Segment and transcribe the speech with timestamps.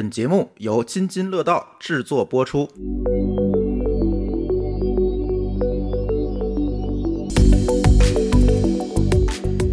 [0.00, 2.66] 本节目由津津乐道制作播出。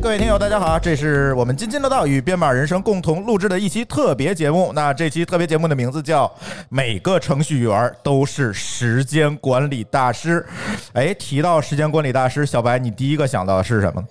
[0.01, 4.73] 各位听友，大家好，这是我们津津乐道与编码人生共同录制的一期特别节目。
[4.75, 6.25] 那这期特别节目的名字叫
[6.67, 10.45] 《每个程序员都是时间管理大师》。
[10.91, 14.03] 哎，提到时间管理大师，小白，你第一个想到的是什么？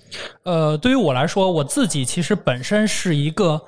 [0.44, 3.60] 呃，对于我来说，我自己其实本身是一个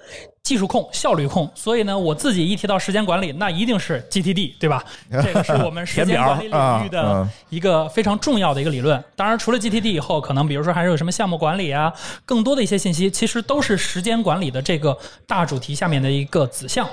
[0.48, 4.82] 技术控、效率控，所以呢，我自己一提到时间管理，那一定是 GTD，对吧？
[5.22, 9.04] 这个是我们时间管理领域的一个非常重要的一个理论。
[9.14, 11.92] 当然，除了 GTD 以后，可能比如说还是有什么项目管理啊，
[12.25, 16.89] 更多的一些信息，其实都是时间管理的这个大主题下面的一个子项。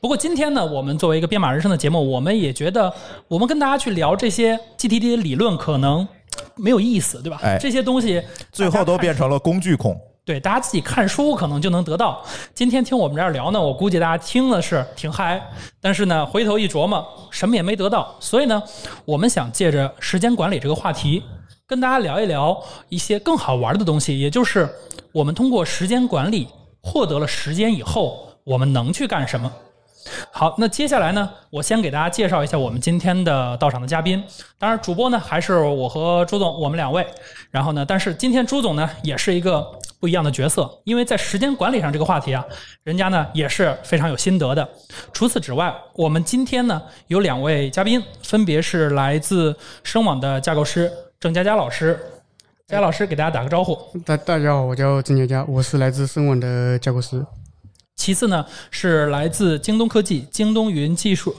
[0.00, 2.92] 不过今天呢，我们作为一个编码人生的节目，我们也觉得，
[3.28, 6.08] 我们跟大家去聊这些 GTD 的理论，可能
[6.56, 7.38] 没有意思，对吧？
[7.44, 9.96] 哎这些东西最后都变成了工具控。
[10.26, 12.20] 对，大家自己看书可能就能得到。
[12.52, 15.40] 今天听我们这儿聊呢，我估计大家听的是挺嗨，
[15.80, 18.12] 但是呢，回头一琢磨，什么也没得到。
[18.18, 18.60] 所以呢，
[19.04, 21.22] 我们想借着时间管理这个话题，
[21.64, 24.68] 跟大家聊一聊一些更好玩的东西，也就是
[25.12, 26.48] 我们通过时间管理
[26.82, 29.48] 获得了时间以后，我们能去干什么。
[30.30, 34.22] 好，那接下来呢，我先给大家介绍一下我们今天的到场的嘉宾。
[34.58, 37.06] 当然，主播呢还是我和朱总，我们两位。
[37.50, 39.66] 然后呢，但是今天朱总呢也是一个
[39.98, 42.44] 不一样的角色，因为在时间管理上这个话题啊，
[42.82, 44.68] 人家呢也是非常有心得的。
[45.12, 51.98] 除此之外，我们今天呢有两位嘉宾，分别是来自声网的架构师郑佳佳老师。
[52.68, 53.78] 佳佳老师给大家打个招呼。
[54.04, 57.24] 大大家好，我叫郑佳佳，我是来自声网的架构师。
[57.96, 61.34] 其次呢，是来自京东科技、京东云技术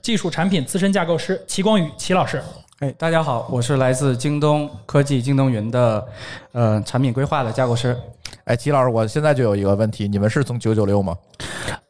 [0.00, 2.40] 技术产品资深架构师齐光宇齐老师。
[2.80, 6.06] 哎，大家好，我是来自京东科技、京东云的
[6.52, 7.98] 呃产品规划的架构师。
[8.44, 11.16] 哎，齐老师，我现在就有一个问题，你们是从九九六吗？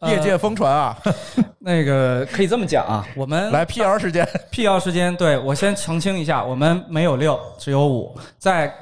[0.03, 0.97] 业界疯传啊！
[1.59, 8.17] 那个可以这么讲啊，我们来辟谣时间，辟谣时间，对我先澄清一下，我们没有六，只有五。
[8.39, 8.73] 在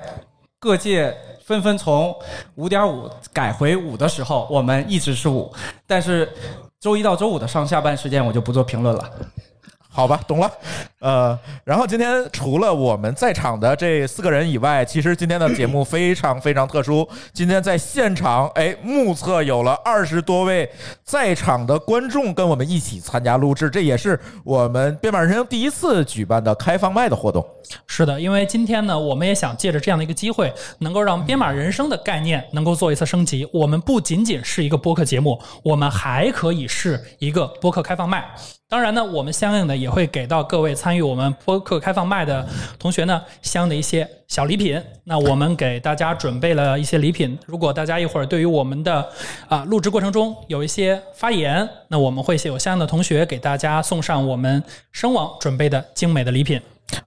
[0.60, 2.14] 各界纷纷从
[2.56, 5.50] 五点五改回五的时候，我们一直是五，
[5.86, 6.30] 但是
[6.78, 9.10] 周一到周五的上下班时间我就不做评论了。
[9.88, 10.52] 好吧，懂了。
[11.00, 17.08] 呃，然后今天除了我们在场的这四个人以外，其实今天的节目非常非常特殊。
[17.32, 20.70] 今天在现场，哎，目测有了二十多位
[21.02, 27.42] 在场的观众跟我们一起参加录制，这也是我们编码人生第一次举办的开放麦的活动。
[27.86, 33.48] 是的，因为今天呢，我们也想借着这样的一个机会，能够让编码人生的概念能够做一次升级。
[33.54, 38.28] 我们不仅仅是一个播客节目，我们还可以是一个播客开放麦。
[38.68, 42.44] 当然呢，我们相应的也会给到各位参参与我们播客开放麦的
[42.76, 44.82] 同学呢，相应的一些小礼品。
[45.04, 49.08] 那我们给大家准备了一些礼品，如果大家一会儿对于我们的
[49.48, 56.60] 啊录制过程中有一些发言，那我们会有相应的同学给大家送上我们声网准备的精美的礼品。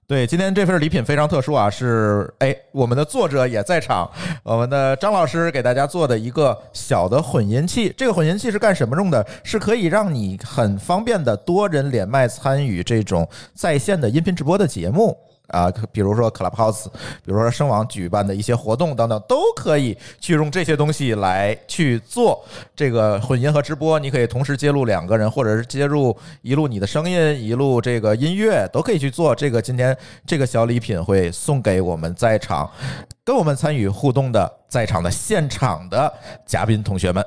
[0.06, 4.10] 对，今天这份礼品非常特殊啊，是哎，我们的作者也在场，
[4.42, 7.92] 我们的张老师给大家做的一个小的混音器。
[7.96, 9.26] 这个混音器是干什么用的？
[9.42, 15.16] 是可以让你很方便的多人连麦参与这种在线的音频直播的节目。
[15.48, 16.86] 啊，比如说 Clubhouse，
[17.22, 22.42] 比如说声网举办的一些活动等等，都可以去用这些东西来去做
[22.74, 23.98] 这个混音和直播。
[23.98, 29.34] 你可以同时接入两个人，或者是接入一路你的声音，一路这个音乐，都可以去做。
[29.34, 29.96] 这个今天
[30.26, 32.70] 这个小礼品会送给我们在场
[33.22, 36.12] 跟我们参与互动的在场的现场的
[36.46, 37.24] 嘉宾同学们。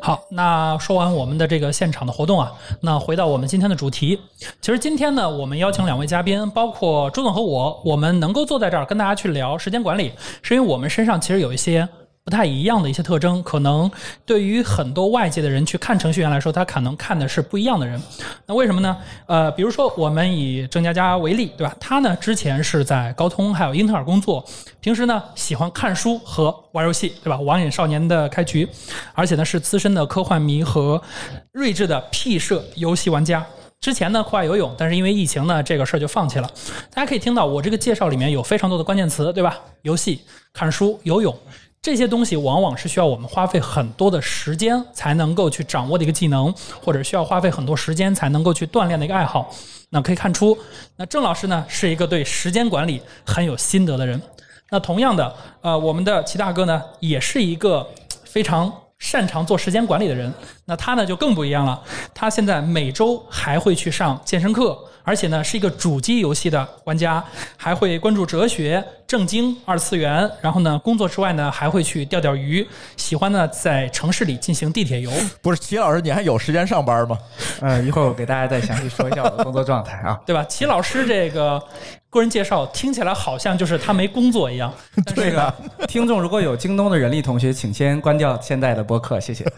[0.00, 4.20] 好，那说完我们的这个现场的活动啊，那回到我们今天的主题。
[4.60, 10.12] 其实今天呢，我们邀请两位嘉宾，包括朱总和我，我们能够坐在这儿跟大家去聊时间管理，
[10.42, 11.88] 是因为我们身上其实有一些
[12.24, 13.90] 不太一样的一些特征，可能
[14.24, 18.00] 对于很多外界的人去看程序员来说，他可能看的是不一样的人。
[18.46, 18.96] 那为什么呢？
[19.26, 21.74] 呃，比如说我们以郑佳佳为例，对吧？
[21.80, 24.44] 他呢之前是在高通还有英特尔工作，
[24.80, 27.40] 平时呢喜欢看书和玩游戏，对吧？
[27.40, 28.68] 网瘾少年的开局，
[29.14, 31.02] 而且呢是资深的科幻迷和
[31.50, 33.44] 睿智的 P 社游戏玩家。
[33.80, 36.48] 之前呢酷爱游泳，但是因为疫情呢这个事儿就放弃了。
[36.94, 39.58] 大家可以听到我这个介绍里面有非常多的关键词，对吧？
[39.82, 40.20] 游戏、
[40.52, 41.36] 看书、游泳。
[41.82, 49.52] 这些东西往往是需要我们花费很多的时间才能够去掌握的一个技能，或者需要花费很多时间才能够去锻炼的一个爱好。
[49.90, 50.56] 那可以看出，
[50.94, 54.22] 那郑老师呢是一个对时间管理很有心得的人。
[54.70, 57.84] 那同样的，呃，我们的齐大哥呢也是一个
[58.22, 60.32] 非常擅长做时间管理的人。
[60.64, 61.82] 那他呢就更不一样了，
[62.14, 67.22] 他现在每周还会去上健身课，而且呢是一个主机游戏的玩家，
[67.56, 72.66] 还会关注哲学、正经、二次元，然后呢工作之外呢还会去钓钓鱼，
[72.96, 75.10] 喜欢呢在城市里进行地铁游。
[75.40, 77.18] 不是齐老师，你还有时间上班吗？
[77.60, 80.18] 嗯，一会儿我给大家再详细说一下我的工作状态啊。
[80.24, 80.44] 对吧？
[80.44, 81.60] 齐老师这个
[82.08, 84.72] 个人介绍听起来好像就是他没工作一样。
[85.14, 85.52] 对呀、
[85.88, 89.44] 听众如果有京东的人力同学，请先关掉现在的播客，谢谢。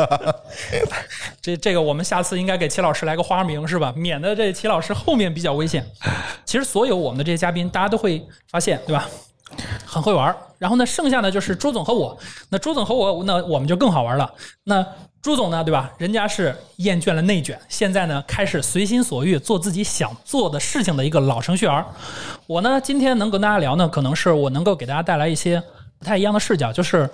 [1.40, 3.92] 这这个我们下次应该给齐老师来个花名是吧？
[3.96, 5.84] 免得这齐老师后面比较危险。
[6.44, 9.08] 其实所有我们的这些嘉宾，大家都会发现，对吧？
[9.84, 10.36] 很会玩儿。
[10.58, 12.16] 然后呢，剩下的就是朱总和我。
[12.48, 14.32] 那朱总和我，那我们就更好玩了。
[14.64, 14.84] 那
[15.20, 15.92] 朱总呢，对吧？
[15.98, 21.84] 人家是厌倦了内卷，现在呢开始随心所欲做自己想做的事情的一个老程序员。
[22.46, 25.62] 我呢，今天能跟大家聊呢，可能是我能够给大家带来一些
[25.98, 27.08] 不太一样的视角，就是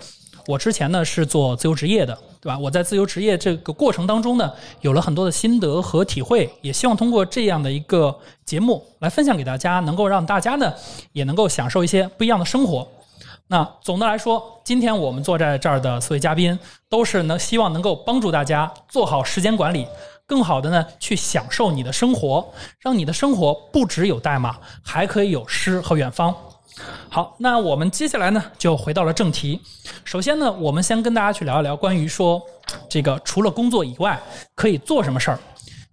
[0.51, 2.59] 我之前呢是做自由职业的，对吧？
[2.59, 10.75] 我在自由职业这个过程当中呢，有了很多的心得和体会，也希望通过这样的一个节目来分享给大家，能够让大家呢
[11.13, 12.89] 也能够享受一些不一样的生活。
[13.47, 16.59] 那总的来说，今天我们坐在这儿的四位嘉宾，
[16.89, 19.87] 都是能希望能够帮助大家做好时间管理，
[20.27, 22.45] 更好的呢去享受你的生活，
[22.81, 26.35] 让你的生活不只有代码，还可以有诗和远方。
[27.09, 29.61] 好，那我们接下来呢就回到了正题。
[30.05, 32.41] 首先呢，我们先跟大家去聊一聊关于说
[32.89, 34.21] 这个除了工作以外
[34.55, 35.39] 可以做什么事儿。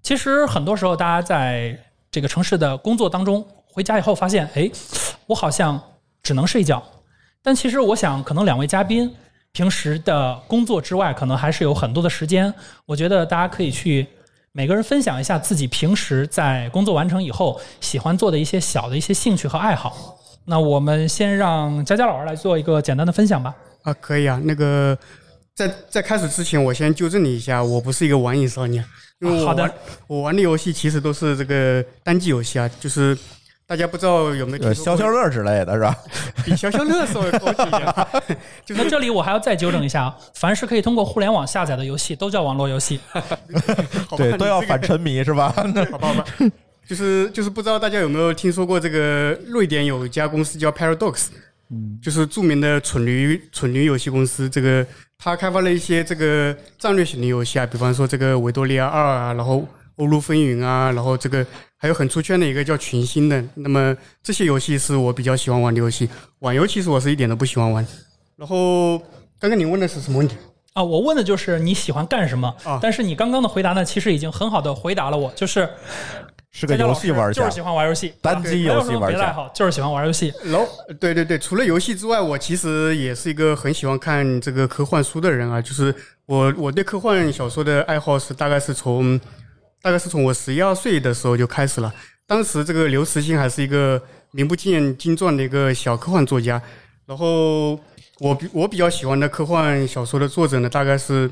[0.03, 1.77] 其实很多时候，大家在
[2.09, 4.69] 这个城市的工作当中，回家以后发现，哎，
[5.25, 5.81] 我好像
[6.23, 6.81] 只能睡觉。
[7.43, 9.13] 但其实我想，可能两位嘉宾
[9.51, 12.53] 平时的工作之外，可能还是有很多的时间。
[12.85, 14.07] 我觉得大家可以去
[14.51, 20.17] 每个人分享一下自己平时在工作完成以后喜欢做的一些小的一些兴趣和爱好。
[20.49, 23.53] 那我们先让佳佳老师来做一个简单的分享吧。
[23.83, 24.39] 啊，可以啊。
[24.43, 24.97] 那个
[25.53, 28.83] 在在开始之前，我先纠正你一下，我不是一个网瘾少年，
[29.19, 29.69] 因为我好的
[30.07, 33.17] 我玩的游戏其实都是这个单机游戏啊，就是
[33.67, 35.93] 大家不知道有没有消消乐之类的是吧？
[36.45, 37.93] 比消消乐稍微高级一点，
[38.65, 43.01] 就是那这里我还要再纠正一下，啊，凡是可以通过互联网下载的游戏都叫网络游戏。
[44.15, 45.51] 对，都要反沉迷是吧？
[45.91, 46.25] 好吧，好吧。
[46.87, 51.27] 就是就是不知道大家有没有听说过这个瑞典有一家公司叫 Paradox，
[51.69, 54.49] 嗯，就是著名的蠢驴蠢驴游戏公司。
[54.49, 54.85] 这个
[55.17, 59.67] 他开发了一些这个战略型的游戏啊，比方说这个维多利亚二啊，然后
[59.97, 61.45] 欧陆风云啊，然后这个
[61.75, 63.43] 还有很出圈的一个叫群星的。
[63.55, 66.09] 那么这些游戏是我比较喜欢玩的游戏，
[66.39, 67.85] 网游其实我是一点都不喜欢玩。
[68.37, 68.97] 然后
[69.39, 70.37] 刚刚你问的是什么问题？
[70.73, 75.67] 啊，我问的就是你喜欢干什么，啊但是你刚刚的回答呢，其实已经很好的回答了我，就是
[76.59, 79.31] 是个游戏玩家就是，喜欢玩游戏，单机游戏玩没有什么别的爱。
[79.31, 80.33] 好，就是喜欢玩游戏。
[80.45, 80.67] 然后，
[80.99, 85.61] 对对对，除了游戏之外，我其实也是一个很喜欢看这个科幻书的人啊。
[85.61, 85.93] 就是
[86.25, 89.19] 我我对科幻小说的爱好是大概是从
[89.83, 91.93] 大概是从我十一二岁的时候就开始了。
[92.25, 94.01] 当时这个刘慈欣还是一个
[94.31, 96.59] 名不见经传的一个小科幻作家。
[97.05, 97.73] 然后
[98.19, 101.29] 我比我比较喜欢的科幻小说的作者呢，大概是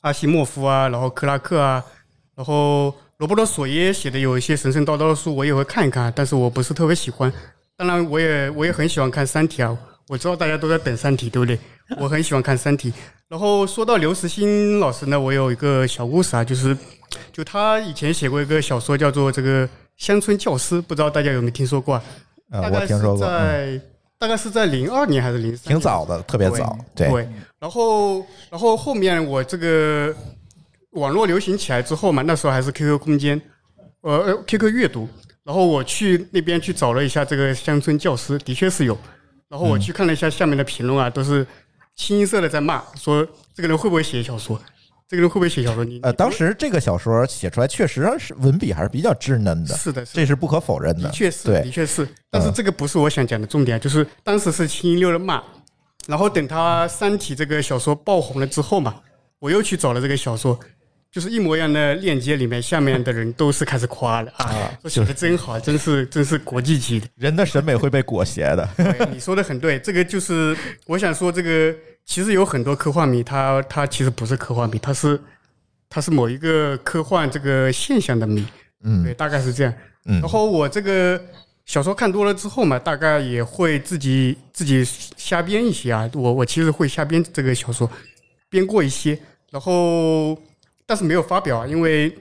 [0.00, 1.84] 阿西莫夫啊，然后克拉克啊，
[2.34, 7.32] 然后罗伯特索耶写的有一些神神叨叨的书，我也会看一看，但是我不是特别喜欢。
[7.76, 9.78] 当然，我也我也很喜欢看《三体》啊。
[10.08, 11.56] 我知道大家都在等《三体》，对不对？
[12.00, 12.90] 我很喜欢看《三体》。
[13.28, 16.76] 然后说到刘慈欣老师呢，我有一个小故事啊，就是
[17.32, 22.02] 就他以前写过一个小说，叫做这个《乡村教师》，不知道大家有没有听说过啊？
[22.50, 23.80] 嗯，大概是我听说过，嗯在
[24.18, 25.68] 大概是在零二年还是零三？
[25.72, 26.76] 挺早的，特别早。
[26.92, 27.28] 对，对，
[27.60, 28.18] 然后
[28.50, 30.12] 然后后面我这个
[30.92, 33.40] 网络流行起来之后嘛，那时候还是 QQ 空间，
[34.00, 35.08] 呃呃 QQ 阅读，
[35.44, 38.96] 然后我去那边去找了一下这个乡村教师，的确是有，
[39.48, 41.46] 然后我去看了一下下面的评论啊，都是
[41.96, 44.60] 清一色的在骂，说这个人会不会写小说，
[45.08, 45.84] 这个人会不会写小说？
[45.84, 50.20] 你呃，当时这个小说写出来确实是文笔还是比较稚嫩的，是的，是的。
[50.20, 51.08] 这是不可否认的。
[51.08, 55.42] 的确是，的确是，但是这个不是我想讲的重点，就是当时是清一溜的骂，
[56.06, 58.96] 然后等他《三体》这个小说爆红了之后嘛，
[59.38, 60.58] 我又去找了这个小说，
[61.12, 67.06] 就是一模一样的链接，里面下面的人都是开始夸了啊，说写的真好，真是真是国际级的。
[67.16, 68.66] 人的审美会被裹挟的。
[69.12, 71.76] 你说的很对，这个就是我想说，这个
[72.06, 75.20] 其实有很多科幻迷，他他其实不是科幻迷，他是
[75.90, 78.46] 他是某一个科幻这个现象的迷，
[78.82, 79.74] 嗯对，大概是这样。
[80.06, 81.22] 嗯然后我这个
[81.66, 84.82] 小说看多了之后嘛，大概也会自己自己
[85.18, 86.10] 瞎编一些啊。
[86.14, 87.88] 我我其实会瞎编这个小说，
[88.48, 89.18] 编过一些，
[89.50, 90.34] 然后
[90.92, 92.14] 但是没有发表啊，因为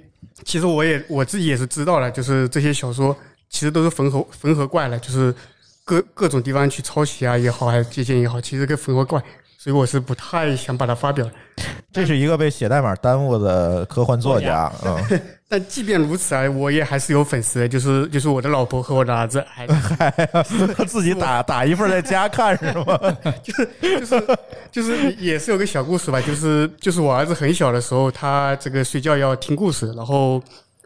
[0.45, 3.13] 其实我也我自己也是知道了，就是这些小说
[3.49, 5.35] 其实都是缝合缝合怪了，就是
[5.83, 9.21] 各各种地方去抄袭啊也好，还是借鉴也好，其实跟缝合怪，
[9.57, 11.29] 所以我是不太想把它发表。
[11.91, 19.67] 这是一个被写代码耽误的科幻作家，嗯， 但即便如此啊，我也还是有粉丝的，就是就是我的老婆和我的儿子，还
[20.73, 22.97] 他自己打打一份在家看是吗？
[23.43, 23.53] 就
[24.05, 24.37] 是
[24.71, 30.41] 就是也是有个小故事吧，就是就是我儿子很小的时候，他这个睡觉要听故事，然后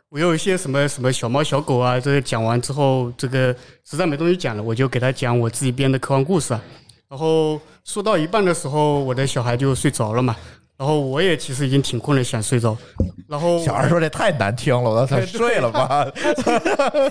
[0.10, 3.56] 我有一些什么什么小猫小狗啊，这个讲完之后，这个
[3.88, 6.62] 实在没东西讲了，我就给他讲我自己编的科幻故事啊，
[7.08, 10.36] 然后说到一半的时候，我的小孩就睡着了嘛。
[10.78, 12.78] 然后我也其实已经挺困了，想睡着。
[13.28, 16.06] 然后小孩说这太难听了，我他睡了吧。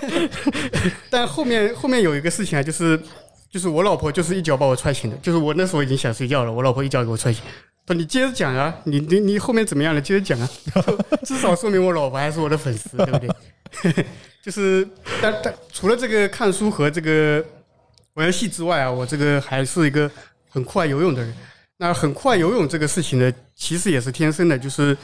[1.09, 2.99] 但后面后面有一个事情啊，就是
[3.51, 7.43] 就是我老婆就是一脚把我踹醒的，就是我那时候已经想睡觉了，我老婆一脚给我踹醒，
[7.87, 9.99] 说你接着讲啊，你你你后面怎么样了？
[9.99, 10.49] 接着讲啊，
[11.25, 14.05] 至少说明我老婆还是我的粉丝，对不对？
[14.43, 14.87] 就是
[15.21, 17.43] 但但除了这个看书和这个
[18.13, 20.09] 玩游戏之外啊，我这个还是一个
[20.49, 21.33] 很酷爱游泳的人。
[21.77, 24.97] 那很快游泳这个事情呢，其实也是天生的，就是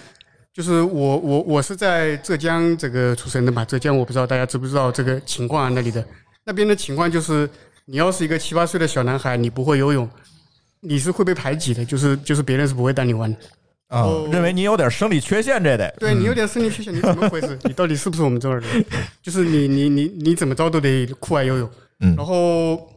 [0.53, 6.05] 就是我我我是在浙江这个出生的嘛，浙江我不知道大家知不知道这个情况啊，那里的
[6.45, 7.49] 那边的情况就是，
[7.83, 10.09] 你要是一个七八岁的小男孩，你不会游泳，
[10.79, 13.37] 你是会被排挤的，就是就是别人是不会带你玩的
[13.87, 17.59] 啊，认为你有点生理缺陷，这得对你有点生理缺陷，你怎么回事？
[17.65, 18.67] 你到底是不是我们这儿的？
[19.21, 22.87] 就是你你你你怎么着都得酷爱游泳，嗯，然后。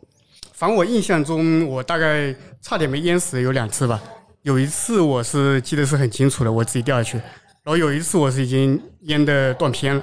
[0.56, 2.32] 反正我印象中，我大概
[2.64, 4.02] 差点没淹死有两次吧。
[4.40, 7.18] 有一次我是记得是很清楚的，我自己掉下去。
[7.62, 10.02] 然后有一次我是已经淹的断片了。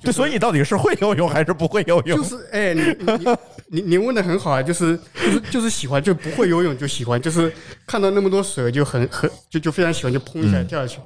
[0.00, 2.16] 对，所以你到底是会游泳还是不会游泳？
[2.16, 3.36] 就是哎，你你
[3.66, 7.52] 你 你问的很好啊，就是就是就是喜欢，就不会游泳就喜欢，就是
[7.88, 11.00] 看到那么多水就很很就就非常喜欢，就砰一下跳下去。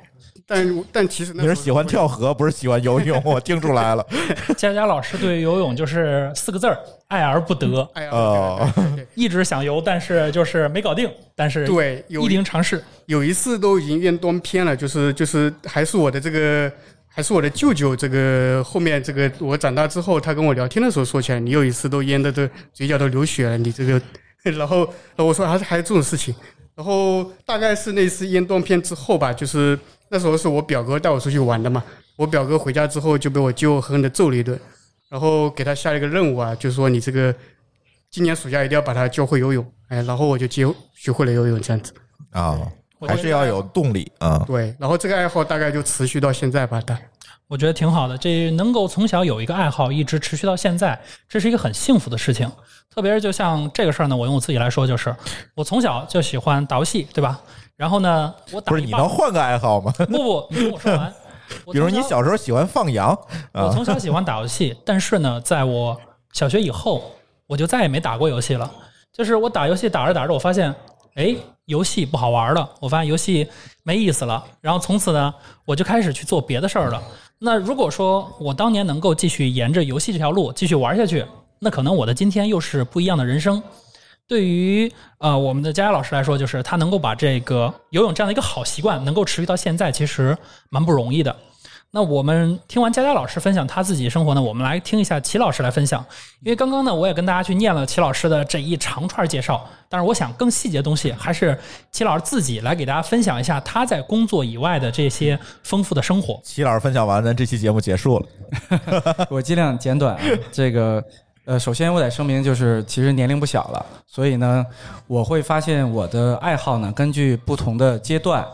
[0.50, 4.04] 但但其实你是喜欢跳河，不是喜欢游泳，我听出来了。
[4.59, 6.76] 佳佳老师对游泳就是四个字儿：
[7.07, 7.88] 爱而不得。
[8.11, 8.69] 哦，
[9.14, 11.09] 一直想游，但是就是没搞定。
[11.37, 12.83] 但是对，一定尝试。
[13.07, 16.73] 有一次都已经晕断片了，就是就是还是我的这个，
[17.07, 17.95] 还是我的舅舅。
[17.95, 24.02] 这个后面这个我长大之后，他跟我聊天的时候说起来，你有一次都淹的都嘴角都流血了，你这个。
[24.42, 26.35] 然后，然后我说还是还有这种事情。
[26.80, 29.78] 然后大概是那次烟断片之后吧，就是。
[30.12, 31.84] 那时候是我表哥带我出去玩的嘛，
[32.16, 34.58] 我表哥回家之后就被我舅狠狠的揍了一顿，
[35.08, 37.32] 然后给他下了一个任务啊，就是说你这个
[38.10, 41.92] 今年暑假一定要把他教会游泳，哎，然后我就接学会了游泳这样子。
[42.32, 42.58] 啊，
[43.06, 46.99] 还是要有动力啊，对，然后这个爱好大概就持续到现在吧，大
[47.50, 50.97] 我觉得挺好的，这能够从小有一个爱好一直持续到现在，
[51.28, 52.49] 这是一个很幸福的事情，
[52.88, 55.12] 特别是就像这个事儿呢，我用我自己来说，就是
[55.57, 57.40] 我从小就喜欢打游戏，对吧？
[57.75, 59.92] 然后呢，我打不是你能换个爱好吗？
[59.99, 61.12] 不不，你听我说完。
[61.73, 63.19] 比如你小时候喜欢放羊，
[63.52, 66.00] 我从小喜欢打游戏，但是呢，在我
[66.33, 67.11] 小学以后，
[67.49, 68.71] 我就再也没打过游戏了。
[69.12, 70.73] 就是我打游戏打着打着，我发现，
[71.16, 73.49] 哎，游戏不好玩了，我发现游戏
[73.83, 74.45] 没意思了。
[74.61, 77.02] 然后从此呢，我就开始去做别的事儿了。
[77.42, 81.25] 那如果说我当年能够继续沿着游戏这条路继续玩下去，
[81.59, 83.62] 那可能我的今天又是不一样的人生。
[84.26, 90.37] 对于呃我们的佳佳老师来说，就是他能够把这个游泳这样的一个好习惯能够持续到现在，其实
[90.68, 91.35] 蛮不容易的。
[91.92, 96.04] 那我们听完佳佳老师分享他自己生活呢，我们来听一下齐老师来分享。
[96.40, 101.59] 因为刚刚呢，我也跟大家去念了齐老师的这一长串介绍，但是我想更细节的东西，还是
[101.90, 106.40] 齐老师自己来给大家分享一下他在工作以外的这些丰富的生活。
[106.44, 108.26] 齐老师分享完，咱这期节目结束了。
[109.28, 110.16] 我尽量简短，
[110.52, 111.02] 这个。
[111.47, 114.64] 呃，首先我得声明，就是其实年龄不小了，所以呢，
[115.09, 118.47] 我会发现我的爱好呢，根据不同的阶段，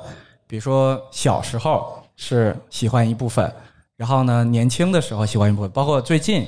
[0.46, 3.50] 比如说小时候是喜欢一部分，
[3.96, 6.46] 然后呢，年轻的时候喜欢一部分，包括最近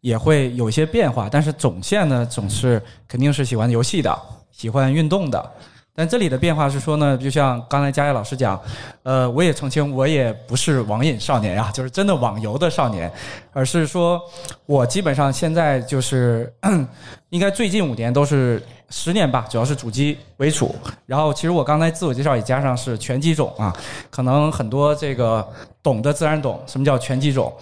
[0.00, 4.16] 也会有一些变化，但是总线呢，总是肯定是喜欢游戏的，
[4.50, 5.52] 喜欢运动的。
[5.94, 8.60] 但这里的变化是说呢，就像刚才佳佳老师讲，
[9.02, 13.12] 呃，我也澄清，我也不是网瘾少年呀， 就是真的网游的少年，
[13.52, 14.22] 而是说，
[14.64, 16.52] 我基本上现在就是，
[17.30, 20.74] 应该最近五年都是十年吧，主要是主机为主。
[21.06, 23.74] 然后其实我刚才自我介绍也加上是全机种啊，
[24.10, 25.46] 可能很多这个
[25.82, 27.52] 懂的自然懂什么叫全机种。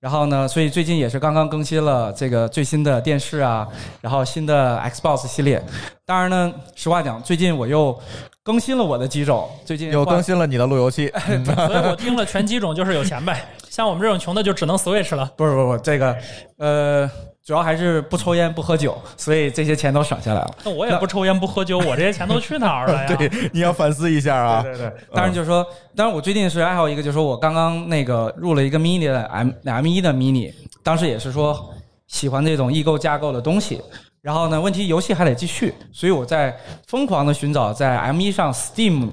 [0.00, 3.68] 然后呢，所以最近也是刚刚更新了这个最新的电视啊，
[4.00, 5.62] 然后新的 Xbox 系列。
[6.04, 7.96] 当然呢，实话讲，最近我又
[8.42, 11.12] 更新了我的机种，最近又更新了你的路由器。
[11.54, 15.24] 所以我听了全机种就是有钱呗，像我们这种穷的就只能 Switch 了。
[15.36, 16.16] 不是不是不，这个
[16.56, 17.10] 呃。
[17.44, 20.54] 主要还是不抽烟不喝酒，所以这些钱都省下来了。
[20.64, 23.06] 那我也不抽烟不喝酒，我这些钱都去哪儿了呀？
[23.16, 24.62] 对，你要反思一下啊。
[24.62, 24.92] 对 对对。
[25.12, 30.52] 当然就是说，当然我最近是爱好一个，就是说我刚刚那个入了一个 mini 的 M M 一的 mini，
[30.84, 31.74] 当时也是说
[32.06, 33.80] 喜欢这种异构架构的东西，
[34.20, 36.56] 然后呢，问题游戏还得继续，所以我在
[36.86, 39.10] 疯狂的寻找在 M 一上 Steam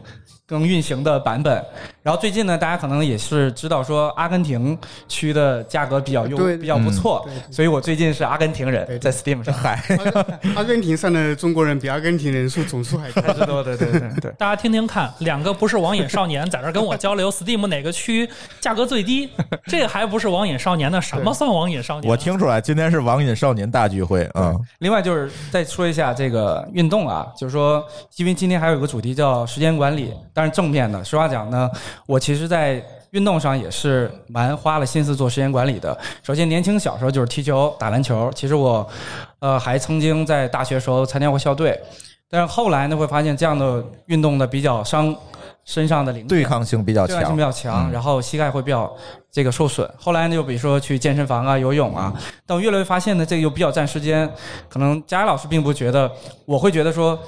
[0.49, 1.63] 更运行的版本。
[2.01, 4.75] 然后最近呢，大家可能也是知道说阿根廷
[5.07, 9.79] 区的价格比较优对比较不错，所以我最近是阿根廷人，在 Steam 上嗨，
[10.55, 13.21] 阿根廷上的中国人比阿根廷人数总数还多。
[13.21, 14.31] 还多，对对对对。
[14.39, 18.27] 大家听听看，两个不是网瘾少年在这跟我交流 Steam 哪个区
[18.59, 19.29] 价格最低，
[19.67, 20.99] 这还不是网瘾少年呢？
[20.99, 22.09] 什么算网瘾少年？
[22.09, 24.55] 我听出来今天是网瘾少年大聚会啊！
[24.79, 31.69] 另外就是再说一下这个运动啊，就是说，因为今天还有一个主题叫时间管理，但是正面的，实话讲呢，
[32.07, 35.97] 我其实，在运动上也是蛮花了心思做时间管理的。
[36.23, 38.87] 首先，年轻小时候就是踢球、打篮球，其实我，
[39.39, 41.77] 呃，还曾经在大学时候参加过校队，
[42.29, 45.13] 但是后来呢，会发现这样的运动呢比较伤
[45.65, 48.89] 身上的灵对抗性比较强对抗性比，较强，嗯然后膝盖会比较
[49.29, 49.85] 这个受损。
[49.97, 52.13] 后来呢，就比如说去健身房啊、游泳啊，
[52.45, 54.31] 但我越来越发现呢，这个又比较占时间。
[54.69, 56.09] 可能佳佳老师并不觉得，
[56.45, 57.19] 我会觉得说，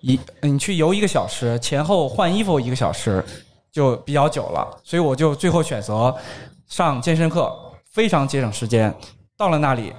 [0.00, 3.24] 一你去游一个小时，前后换衣服一个小时
[3.72, 6.14] 就比较久了，所以我就最后选择
[6.66, 7.52] 上健身课，
[7.92, 8.94] 非常节省时间。
[9.36, 9.92] 到了那里，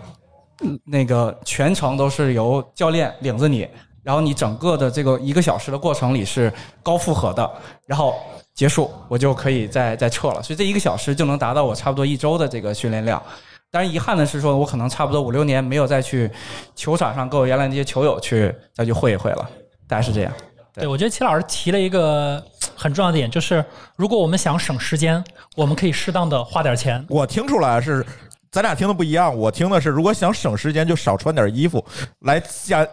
[0.85, 3.67] 那个全程都是由教练领着你，
[4.03, 6.51] 然后你整个的这个一个小时的过程里是
[6.83, 7.49] 高负荷的，
[7.85, 8.15] 然后
[8.53, 13.21] 结束我就可以再再撤了，所以这一个小时就能达到我差不多一周的这个训练量。
[13.71, 16.29] 但是遗憾的是说，我可能差不多五六年没有再去
[16.75, 19.49] 球场上跟我原来那些球友去再去会一会了，
[19.89, 20.31] 大概是这样。
[20.73, 22.41] 对，我觉得齐老师提了一个
[22.75, 23.65] 很重要的点，就是
[23.97, 25.21] 如果我们想省时间，
[25.57, 27.05] 我们可以适当的花点钱。
[27.09, 28.05] 我听出来是。
[28.51, 31.85] 咱俩听的不一样，我听的是，如果想省时间，就少穿点衣服，
[32.21, 32.89] 来减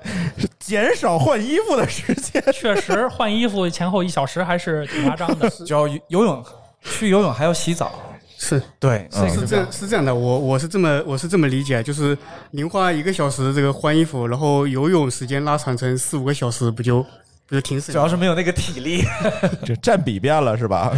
[0.58, 2.44] 减少换衣服的时间。
[2.52, 5.48] 确实，换衣服前后一小时还是挺夸张的。
[5.64, 6.44] 只要游泳，
[6.82, 7.90] 去游泳还要洗澡，
[8.38, 12.16] 是对，是是这是这样的，我我是这么我是这么理解，就是
[12.50, 17.02] 您花一个小时这个换衣服，然后游泳时间拉长成四五个小时，不就
[17.48, 17.98] 不就挺省主？
[17.98, 19.02] 要是没有那个体力。
[19.64, 20.92] 这占比变了是吧？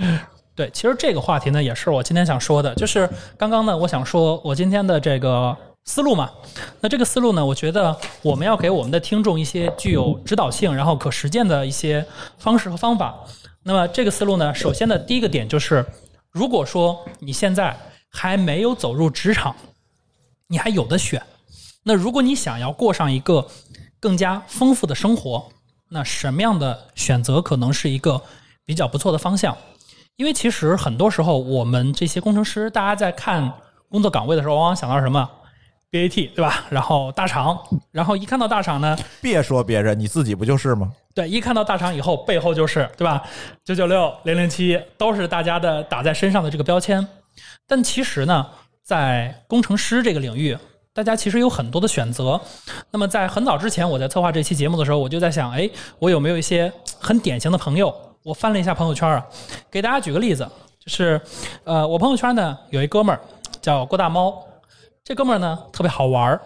[0.54, 3.08] 对，其实这个话题呢，也是我今天想说的，就是
[3.38, 5.56] 刚刚呢，我想说我今天的这个
[5.86, 6.30] 思路嘛。
[6.80, 12.04] 那这个思路呢，我觉得我们要给我们的听众一些具有指导性，然后可实践的一些
[12.36, 13.14] 方式和方法。
[13.62, 15.82] 那么这个思路呢，首先的第一个点就是，
[16.32, 19.54] 如果说你现在还没有走入职场，
[20.48, 21.22] 你还有的选。
[21.82, 23.46] 那如果你想要过上一个
[24.00, 25.50] 更加丰富的生活，
[25.90, 28.22] 那什么样的选择可能是一个
[28.64, 29.56] 比较不错的方向？
[30.16, 33.52] 因为其实很多时候，我们这些工程师，大家在看
[33.90, 35.28] 工作岗位的时候，往往想到什么
[35.92, 36.64] BAT 对吧？
[36.70, 37.58] 然后大厂，
[37.90, 40.90] 然后一看到大厂呢，别说别人，你自己不就是吗？
[41.14, 43.22] 对，一看到大厂以后，背后就是对吧？
[43.62, 47.06] 九九六、零零七都是大家的打在身上的这个标签。
[47.68, 48.46] 但其实呢，
[48.82, 50.56] 在工程师这个领域，
[50.94, 52.40] 大家其实有很多的选择。
[52.90, 57.94] 那么在很早之前，我在策划这期节目的时候，我就在想，哎，我有没有一些很典型的朋友？
[58.22, 59.26] 我翻了一下朋友圈啊，
[59.70, 61.20] 给大家举个例子，就是
[61.64, 63.20] 呃，我朋友圈呢有一哥们儿
[63.60, 64.42] 叫郭大猫，
[65.04, 66.40] 这哥们儿呢特别好玩儿。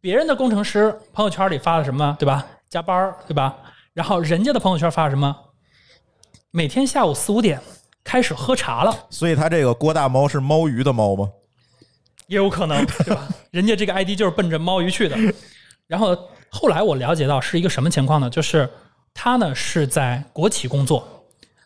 [0.00, 2.46] 别人的工程师朋友圈里发的什么，对吧？
[2.68, 3.56] 加班儿，对吧？
[3.94, 5.34] 然后人家的朋友圈发什么？
[6.50, 7.60] 每天下午四五点
[8.04, 11.30] 开始喝茶了，所以他这个郭大猫是猫鱼的猫吗？
[12.26, 13.26] 也有可能，对吧？
[13.50, 15.16] 人家这个 ID 就是奔着猫鱼去的。
[15.86, 16.14] 然后
[16.50, 18.28] 后来我了解到是一个什么情况呢？
[18.28, 18.68] 就是
[19.14, 21.24] 他呢是在国企工作。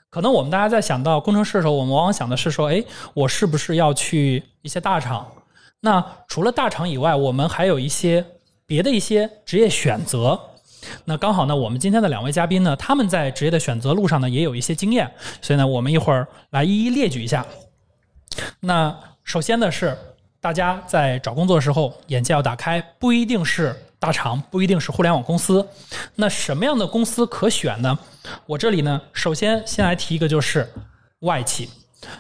[0.09, 5.27] 可能我们大家在想到工程师的时候，我们往往想的是说，哎，我是不是要去一些大厂？
[5.85, 8.25] 那除了大厂以外，我们还有一些
[8.67, 10.41] 别的一些职业选择。
[11.05, 17.45] 那刚好呢，我们今天的两位嘉宾呢，他们在职业的选择路上呢也有一些经验，所以呢，我们一会儿来一一列举一下。
[18.61, 19.99] 那首先呢是
[20.41, 25.67] 大家在找工作的时候，眼界要打开，不一定是大厂，不一定是互联网公司。
[26.15, 27.99] 那什么样的公司可选呢？
[28.47, 30.73] 我这里呢，首先先来提一个，就是
[31.21, 31.69] 外企。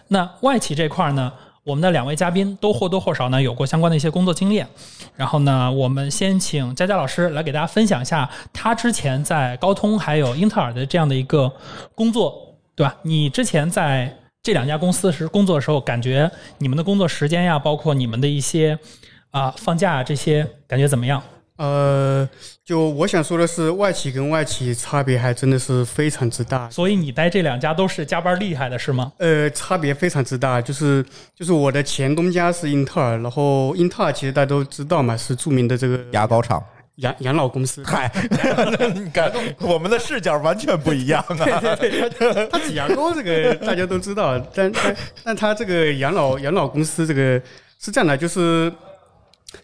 [0.09, 1.33] 那外企这块儿呢，
[1.65, 4.67] 我们的两位嘉宾都或多或少呢有过相关的一些工作经验。
[5.15, 11.53] 然后呢，我们先请佳佳老师来给大家分享一下他之前在高通还有英特尔的这样的一个
[11.95, 12.97] 工作，对吧？
[13.03, 18.79] 你之前在这两家公司时工作的时候，感觉你们的工作时间呀，包括你们的一些
[19.31, 21.23] 啊、放假这些，感觉怎么样？
[21.63, 22.29] 呃，
[22.65, 26.69] 就我想说的是，外企跟外企差别还真的是非常之大。
[26.71, 29.13] 所以你待这两家都是加班厉害的是吗？
[29.19, 31.05] 呃，差别非常之大，就是
[31.37, 36.61] 就是我的前东家是英特尔，然后英特尔其实大家都知道嘛，是著名的这个牙膏厂。
[36.97, 37.83] 养养老公司。
[37.87, 38.11] 嗨，
[39.15, 41.37] 感动我们的视角完全不一样啊！
[42.51, 47.41] 它挤牙膏这个大家都知道，但但但它这个养老养老公司这个
[47.79, 48.71] 是这样的，就是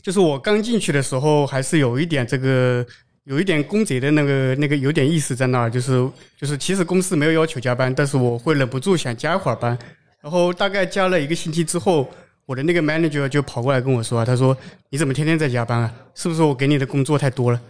[0.03, 2.85] 就是我刚进去的时候，还是有一点这个，
[3.25, 9.79] 有一点公贼的那个那个有点意思在那儿，就是就是其实公司没有要求加班，但是我会忍不住想加一会儿班。
[10.21, 12.09] 然后大概加了一个星期之后，
[12.47, 14.57] 我的那个 manager 就跑过来跟我说，他说
[14.91, 15.95] 你怎么天天在加班啊？
[16.15, 17.61] 是不是我给你的工作太多了？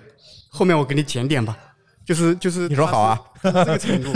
[0.48, 1.56] 后面我给你减点吧。
[2.04, 4.10] 就是就是你说好啊，这个程度。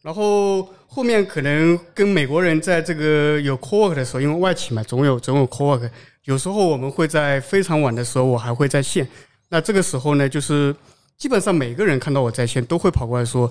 [0.00, 0.62] 然后
[0.94, 5.88] 后面可能跟美国人在这个有 co work 的时候，因为外企嘛，总有总有 co work。
[6.24, 9.08] 有时候我们会在非常晚的时候，我还会在线。
[9.48, 10.76] 那这个时候呢，就是
[11.16, 13.50] 基本上每个人看到我在线，都会跑过来说：“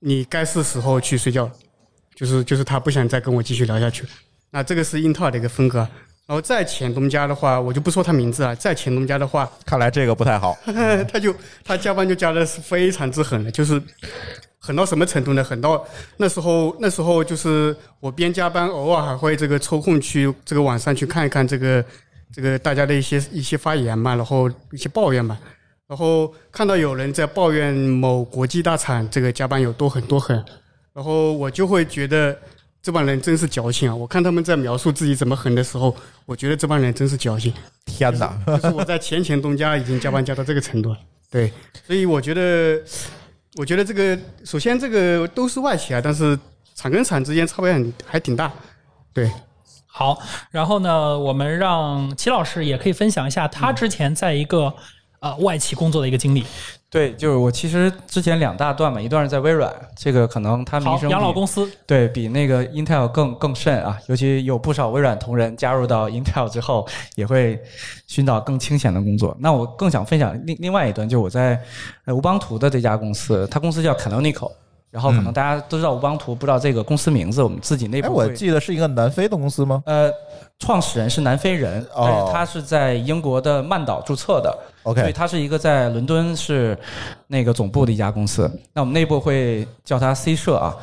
[0.00, 1.52] 你该是时候去睡觉了。”
[2.16, 4.06] 就是就是他不想再跟我继续聊下去。
[4.50, 5.86] 那这个是英特尔的一个风格。
[6.26, 8.56] 然后在前东家的话，我就不说他名字了。
[8.56, 10.56] 在前东家的话，看来这个不太好。
[11.12, 13.80] 他就他加班就加的是非常之狠的，就是
[14.68, 15.42] 狠到什么程度呢？
[15.42, 15.82] 狠到
[16.18, 21.82] 那时候那时候就是我边加班，偶尔还会这个抽空去这个网上去看一看这个
[22.30, 25.38] 这个大家的一些一些发言嘛，然后一些抱怨嘛，
[25.86, 30.44] 然后看到有人在抱怨某国际大厂这个加班有多狠多狠，
[30.92, 32.38] 然后我就会觉得。
[32.80, 33.94] 这帮人真是矫情啊！
[33.94, 37.52] 我看他们在描述自己怎么狠的时候，我觉得这帮人真是矫情。
[37.84, 38.38] 天哪！
[38.46, 40.98] 就是我在前前东家已经加班加到这个程度了。
[41.28, 41.52] 对，
[41.84, 42.80] 所以我觉得，
[43.58, 46.38] 我觉得这个首先这个都是外企啊，但是
[46.76, 48.52] 厂跟厂之间差别很还挺大。
[49.12, 49.28] 对，
[49.84, 50.16] 好，
[50.52, 54.72] 然后呢，我们让齐老师也可以分享一下他之前在一个
[55.20, 56.44] 呃外企工作的一个经历。
[56.90, 67.60] 对，就是我其实之前两大段嘛，一段是在微软，这个可能他名声养老公司对比那个 Intel 更更甚啊，尤其有不少微软同仁加入到 Intel 之后，也会
[68.06, 69.36] 寻找更清闲的工作。
[69.38, 71.60] 那我更想分享另另外一段，就是我在
[72.06, 74.50] 呃乌邦图的这家公司，它公司叫 Canonical。
[74.90, 77.42] 然后可能大家都知道吴邦图，不知道这个公司名字。
[77.42, 79.82] 我们自己内部，我记得是一个南非的公司吗？
[79.84, 80.10] 呃，
[80.58, 84.58] 创始人是南非人，但是他是在英国的曼岛注册的。
[84.84, 86.76] OK，所以他是一个在伦敦是
[87.26, 88.50] 那个总部的一家公司。
[88.72, 90.74] 那我们内部会叫它 C 社啊。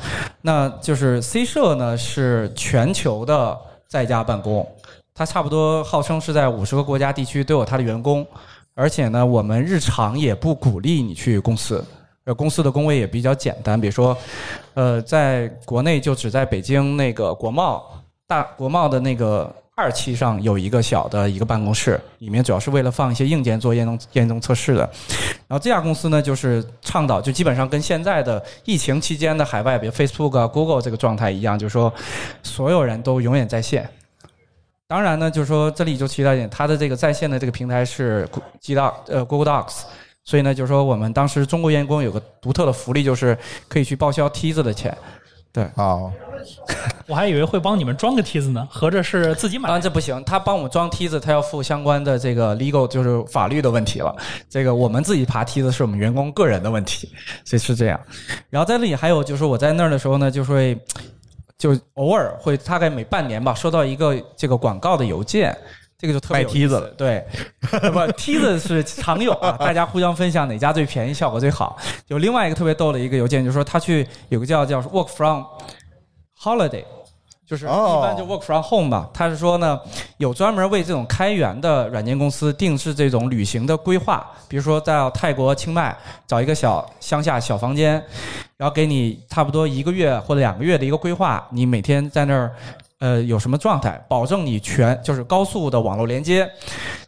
[0.41, 4.68] 那就是 C 社呢是全球的在家办公，
[5.15, 8.24] 它差不多号称是在五十个国家地区都有它的员工，
[8.76, 11.84] 而且呢，我们日常也不鼓励你去公司。
[12.26, 14.18] 呃，公司的工位也比较简单，比如说，
[14.74, 17.86] 呃，在国内就只在北京那个国贸
[18.26, 24.80] 大国贸的那个二期上有一个小的一个办公室，里面主要是为了放一些硬件做验证验证测试的。
[25.48, 31.94] 然后这家公司呢，就是倡导，就基本上跟现在的疫情期间的海外，比如 Facebook 啊、Google 这个状态一样，就是说
[32.42, 33.88] 所有人都永远在线。
[34.88, 38.28] 当然呢，就是说这里就提到一点，它的这个在线的这个平台是
[38.60, 39.84] G Doc 呃 Google Docs。
[40.26, 44.96] 所以呢，就是说，我们当时中国员工有个独特的福利，就是可以去报销梯子的钱。
[45.54, 46.12] 对，哦，
[47.08, 49.70] 我还以为会帮你们装个梯子呢，合着是自己买。
[49.70, 54.14] 啊，这不行，他帮我们装梯子，他要付相关的这个 legal，就是法律的问题了。
[54.50, 57.08] 这个我们自己爬梯子是我们员工个人的问题，
[57.46, 57.98] 所以是这样。
[58.50, 60.78] 然后在那里还有就是我在那儿的时候呢，就会
[61.58, 65.56] 就偶尔会大概每半年吧，收到一个这个广告的邮件。
[65.98, 67.26] 这个就特别卖梯子了，对，
[67.94, 71.78] 不梯子是常有啊，大家互相分享哪家最便宜，效果最好。
[72.08, 75.44] 有另外一个特别逗的一个邮件，就是说他去有个叫叫 work from
[76.38, 76.84] holiday，
[77.48, 79.10] 就是一般就 work from home 吧。
[79.14, 79.80] 他是说呢，
[80.18, 87.94] 有专门为这种开源的软件公司定制这种旅行的规划，比如说在泰国清迈找一个小乡下小房间，
[88.58, 92.54] 然后给你差不多一个月或者两个月的一个规划，你每天在那儿。
[93.06, 94.04] 呃，有什么状态？
[94.10, 96.50] 保证你全就是高速的网络连接，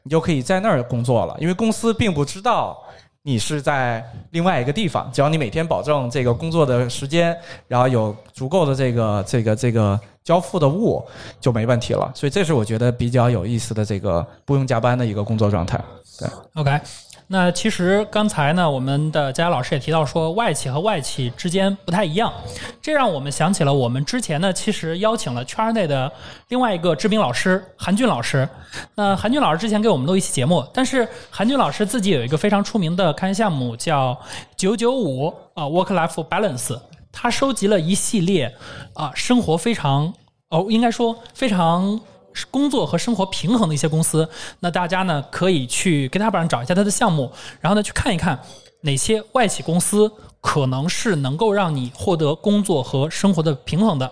[0.04, 1.36] 你就可以在那儿工作了。
[1.40, 2.78] 因为公司并不知道
[3.24, 7.36] 你是在另外一个地方，只要你每天保证这个工作的时间，
[7.68, 11.04] 然后有足够的这个这个这个交付的物，
[11.42, 12.12] 就没问题了。
[12.14, 15.84] 所以这是我觉得比较有意思的这个不用加班的一个工作状态。
[16.20, 16.80] 对，OK。
[17.30, 22.32] 那其实刚才呢，我们的佳佳老师也提到说，外企和外企之间不太一样，
[22.82, 26.10] 这让我们想起了我们之前呢，其实邀请了圈内的
[26.48, 28.48] 另外一个知名老师韩俊老师。
[28.96, 34.18] 那韩俊老师之前给我们录一期节目，但是韩俊老师自己有一个非常出名的开源项目叫
[34.56, 36.80] 九九五啊 Work Life Balance，
[37.12, 38.56] 他收集了一系列
[38.94, 40.14] 啊生活非常
[40.50, 42.00] 哦，应该说非常。
[42.52, 44.28] 工作和生活平衡的一些公司，
[44.60, 48.40] 那大家呢可以去 GitHub 上找一下它的项目，然后呢去看一看
[48.82, 54.12] 哪些外企公司可能是能够让你获得工作和生活的平衡的。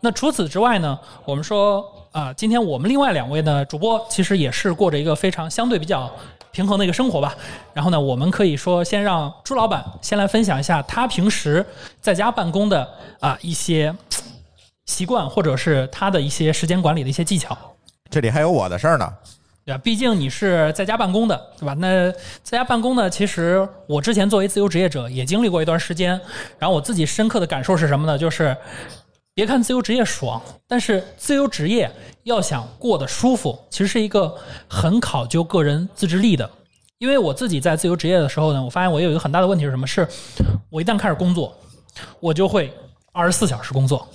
[0.00, 6.10] 那除此之外呢，我们说啊，今天我们另外两位呢主播其实也是过着一个非常相对比较
[6.52, 7.34] 平衡的一个生活吧。
[7.72, 11.64] 然后呢，我们可以说先让朱老板先来分享一下他平时
[12.00, 12.88] 在家办公的
[13.20, 13.94] 啊一些。
[14.86, 17.56] 习惯，或者是他的一些时间管理的一些技巧。
[18.10, 19.12] 这里还有我的事儿呢。
[19.66, 19.80] 对吧？
[19.82, 21.72] 毕竟你是在家办公的，对吧？
[21.78, 26.10] 那在家办公呢，其实我之前作为自由职业者也经历过一段时间，
[26.58, 28.18] 然后我自己深刻的感受是什么呢？
[28.18, 28.54] 就是
[29.32, 31.90] 别看自由职业爽，但是自由职业
[32.24, 34.36] 要想过得舒服，其实是一个
[34.68, 36.50] 很考究个人自制力的。
[36.98, 39.86] 因为我自己在自由职业的时候呢，我发现我有一个很大的问题是什么？
[39.86, 40.06] 是
[40.68, 41.56] 我一旦开始工作，
[42.20, 42.70] 我就会
[43.12, 44.06] 二十四小时工作，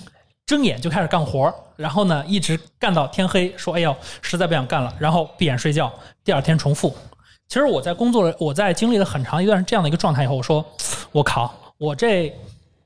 [0.49, 6.91] 睁眼就开始干活，然后呢一直干到天黑，说哎呦实在不想干了，然后闭眼睡觉，第二天重复。
[7.47, 10.65] 其实我在工作了，我在经历了很长一段这样的一个状态以后，我说
[11.11, 12.35] 我靠，我这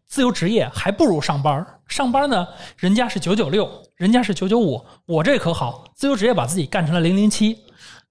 [0.07, 1.65] 自由职业还不如上班。
[1.87, 2.45] 上班呢，
[2.75, 7.57] 人家是九九六，人家是九九五，我这可好，自由职业把自己干成了零零七。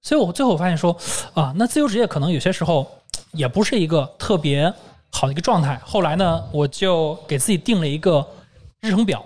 [0.01, 0.97] 所以我最后发现说，
[1.35, 2.91] 啊，那自由职业可能有些时候
[3.33, 4.73] 也不是一个特别
[5.11, 5.79] 好的一个状态。
[5.85, 8.27] 后来呢，我就给自己定了一个
[8.81, 9.25] 日程表，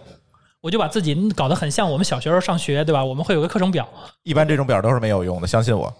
[0.60, 3.04] 我就把自己搞得很像我们小学时候上学，对吧？
[3.04, 3.88] 我们会有个课程表，
[4.22, 5.92] 一般这种表都是没有用的，相信我。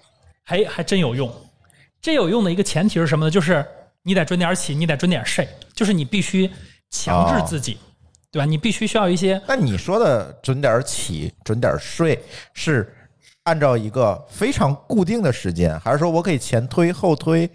[0.44, 1.30] 还还真有用。
[2.00, 3.30] 这有用的一个前提是什么呢？
[3.30, 3.64] 就是
[4.02, 6.50] 你得准点起，你得准点睡，就是你必须
[6.90, 7.78] 强制自己，
[8.30, 8.44] 对吧？
[8.44, 12.18] 你必须需要一些那你说的准点起、准点睡，
[12.54, 12.92] 是
[13.44, 17.48] 按照一个非常固定的时间，还是说我可以前推后推？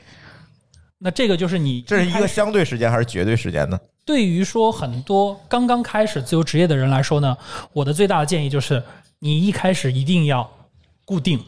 [1.04, 3.80] 那这个就是你这是一个相对时间还是绝对时间呢？
[4.06, 7.36] 对于说很多刚刚开始自由职业的人来说呢，
[7.74, 8.84] 我的最大的建议就是，
[9.18, 10.48] 你一开始一定要
[11.04, 11.44] 固定，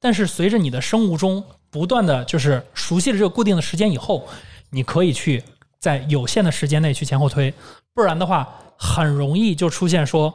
[0.00, 4.26] 但是随着你的生物钟不断的就是熟悉了这个固定的时间以后，
[4.70, 5.44] 你可以去
[5.78, 7.52] 在有限的时间内去前后推，
[7.92, 10.32] 不然的话很容易就出现说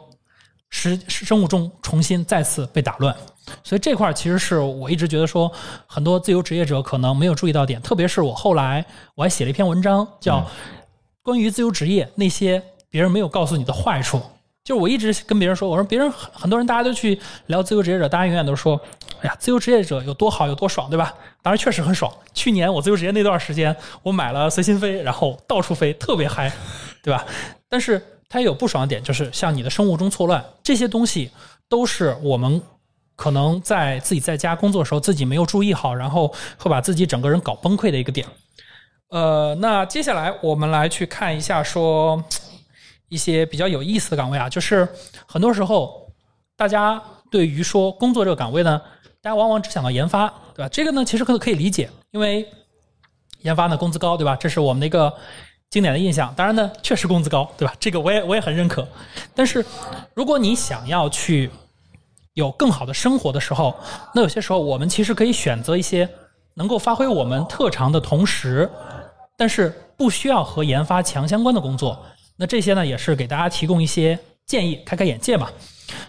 [0.69, 3.15] 时生物钟重新再次被打乱。
[3.63, 5.51] 所以这块儿其实是我一直觉得说，
[5.87, 10.45] 很多自由职业者可能没有注意到点，特别是我后来我还写了一篇文章，叫
[11.23, 14.21] 关于自由职业那些别人没有告诉你的坏处。
[14.63, 18.79] 就是我一直跟别人说，我说别人很很多人大家都去聊自由职业者，大家永远都说，
[19.21, 21.11] 哎呀，自由职业者有多好有多爽，对吧？
[21.41, 22.13] 当然确实很爽。
[22.31, 26.53] 去年我自由职业那段时间，我买了随心飞，然后到处飞，特别嗨，
[27.01, 27.25] 对吧？
[27.67, 27.99] 但是
[28.29, 31.31] 它也有不爽的点，就是像你的生物钟错乱，这些东西
[31.67, 32.61] 都是我们
[33.15, 38.27] 可能在自己在家工作的时候自己没有注意好，然后 会把自己整个人搞崩溃的一个点。
[39.09, 42.23] 呃，那接下来我们来去看一下说
[43.09, 44.87] 一些比较有意思的岗位啊，就是
[45.27, 46.09] 很多时候
[46.55, 48.81] 大家对于说工作这个岗位呢，
[49.21, 50.69] 大家往往只想到研发，对吧？
[50.69, 52.47] 这个呢其实可可以理解，因为
[53.41, 54.35] 研发呢工资高，对吧？
[54.37, 55.13] 这是我们的一个
[55.69, 56.33] 经典的印象。
[56.35, 57.75] 当然呢，确实工资高，对吧？
[57.79, 58.87] 这个我也我也很认可。
[59.35, 59.65] 但是
[60.13, 61.49] 如果你想要去
[62.33, 63.75] 有更好的生活的时候，
[64.13, 66.07] 那有些时候我们其实可以选择一些
[66.53, 68.69] 能够发挥我们特长的同时，
[69.37, 71.97] 但是不需要和研发强相关的工作。
[72.37, 75.49] 那这些呢，也是给大家提供一些建议，开开眼界嘛。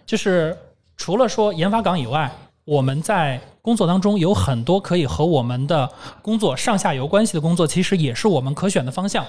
[0.07, 0.57] 就是
[0.97, 2.31] 除了说研发岗以外，
[2.65, 5.91] 我们在工作当中有很多可以和我们的
[6.23, 9.27] 工作上下游关系的工作，其实也是我们可选的方向。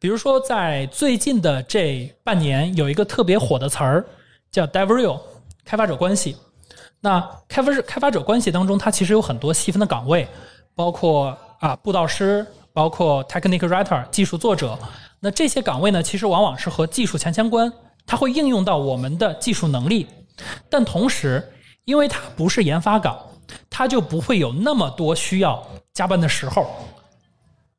[0.00, 4.04] 比如说，在最近的这半年，有一个特别火的词儿
[4.50, 5.20] 叫 DevRel，
[5.66, 6.36] 开发者关系。
[7.00, 10.26] 那开发者开发者关系当中，它其实有很多细分的岗位，
[10.74, 14.78] 包括啊布道师，包括 technical writer 技术作者。
[15.20, 17.70] 那这些岗位呢，其实往往是和技术强相关，
[18.06, 20.06] 它会应用到我们的技术能力，
[20.70, 21.52] 但同时，
[21.84, 23.18] 因为它不是研发岗，
[23.68, 26.66] 它就不会有那么多需要加班的时候。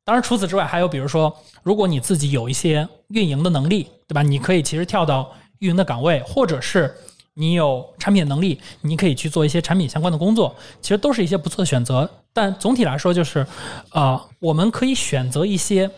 [0.04, 4.22] 当然，除此之外，还有比如说，如果你自己有一些运营的能力，对吧？
[4.22, 6.94] 你可以其实跳到运营的岗位，或者是
[7.38, 12.10] 你有产品能力，你可以去做一些产品相关的工作，其实都是一些不错的选择。
[12.32, 13.46] 但总体来说，就是，
[13.92, 15.88] 呃，我们可以选择一些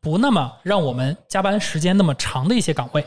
[0.00, 3.04] 不那么让我们加班时间那么长的一些岗位。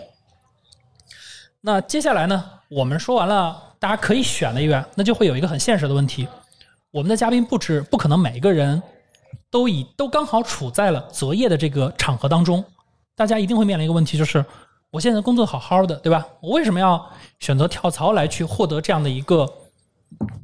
[1.60, 6.28] 那接下来呢，我们说完了大家可以选的一员，那就会有一个很现实的问题：
[6.92, 8.80] 我们的嘉宾不止不可能每一个人
[9.50, 12.64] 都以都刚好处在了择业的这个场合当中，
[13.16, 14.46] 大家一定会面临一个问题，就是
[14.92, 16.28] 我现在工作好好的，对吧？
[16.42, 19.50] 我为什么要选择跳槽来去获得这样的一个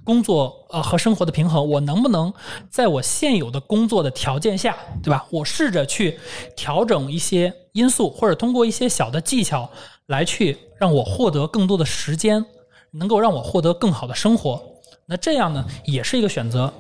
[0.06, 1.70] 工作呃和生活的平衡？
[1.70, 2.34] 我能不能
[2.70, 5.26] 在我现有的工作的条件下，对吧？
[5.32, 6.18] 我试着去
[6.56, 9.70] 调整一些因素，或者通过一些小的技巧
[10.06, 12.46] 来去让我获得更多的时间，
[12.92, 14.64] 能够让我获得更好的生活。
[15.08, 16.74] 那这样呢，也是一个选择。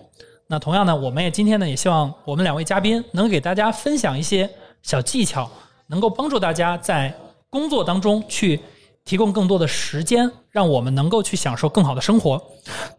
[0.48, 4.50] 那同样呢，我们也今天呢，也希望我们两位嘉宾能给大家分享一些
[4.84, 5.52] 小技巧，
[5.88, 7.14] 能够帮助大家在
[7.50, 8.60] 工作当中去
[9.06, 12.42] 提供更多的时间，让我们能够去享受更好的生活。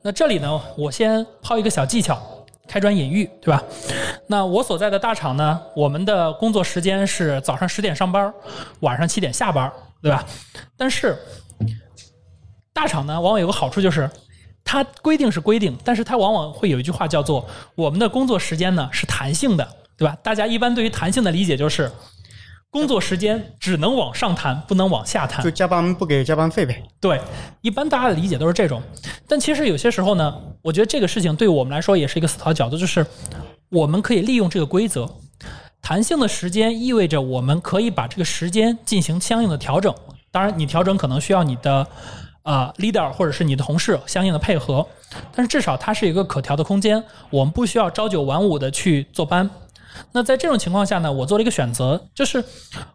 [0.02, 2.20] 那这里呢，我先抛一个小技巧，
[2.66, 3.62] 开砖引玉，对吧？
[4.26, 8.32] 那我所在的大厂呢，我们的工作时间是早上十点上班，
[8.80, 9.70] 晚上七点下班，
[10.02, 10.24] 对吧？
[10.76, 11.16] 但是
[12.72, 14.10] 大厂呢，往往有个好处就是。
[14.70, 20.14] 它规定是规定，但是它往往会有一句话叫做“我们的工作时间呢是弹性的”，对吧？
[20.22, 21.90] 大家一般对于弹性的理解就是，
[22.70, 25.50] 工作时间只能往上谈，不能往下谈就。
[25.50, 26.82] 加班不给加班费呗。
[27.00, 27.18] 对，
[27.62, 28.82] 一般大家的理解都是这种。
[29.26, 33.06] 但其实有些时候呢，我觉得这个事情对我们来说也是一个思考角度，就是
[33.70, 35.10] 我们可以利用这个规则，
[35.80, 39.94] 弹性的时间意味着我们可以把这个时间进行相应的调整。
[40.30, 41.86] 当然，你调整可能需要你的
[42.42, 44.86] 呃 leader 或者是你的同事相应的配合，
[45.34, 49.48] 但是至少它是一个可调的空间，我们不需要朝九晚五的去坐班。
[50.12, 52.44] 那在这种情况下呢，我做了一个选择，就是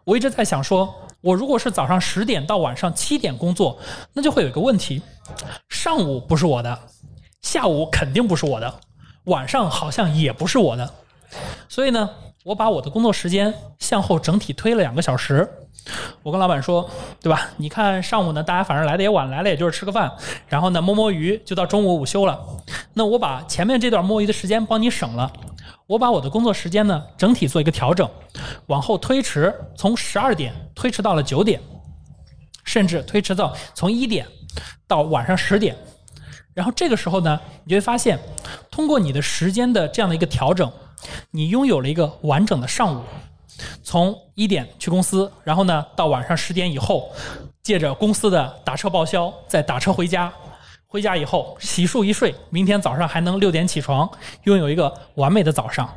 [0.04, 3.78] 我一直在想说，我如果是早上十点到晚上七点工作，
[4.12, 5.00] 那就会有一个问题，
[5.68, 6.78] 上午不是我的，
[7.42, 8.80] 下午肯定不是我的，
[9.24, 10.92] 晚上好像也不是我的，
[11.68, 12.10] 所以呢，
[12.44, 15.48] 我把我的工作时间向后整体推了两个小时。
[16.22, 16.88] 我跟老板说，
[17.22, 17.48] 对吧？
[17.56, 20.12] 你看上午呢，大家反正来的也晚，来了也就是吃个饭，
[20.46, 22.38] 然后呢摸摸鱼，就到中午午休了。
[22.92, 25.32] 那我把前面这段摸鱼的时间帮你省了，
[25.86, 28.06] 我把我的工作时间呢整体做一个调整，
[28.66, 31.58] 往后推迟，从十二点推迟到了九点，
[32.62, 34.26] 甚至推迟到从一点
[34.86, 35.74] 到晚上十点。
[36.52, 38.18] 然后这个时候呢，你就会发现，
[38.70, 40.70] 通过你的时间的这样的一个调整，
[41.30, 43.02] 你拥有了一个完整的上午。
[43.84, 47.12] 从一点去公司，然后呢到晚上十点以后，
[47.62, 50.32] 借着公司的打车报销，再打车回家。
[50.86, 54.08] 回家以后洗漱一睡，明天早上还能六点起床，
[54.44, 55.88] 拥有一个完美的早上。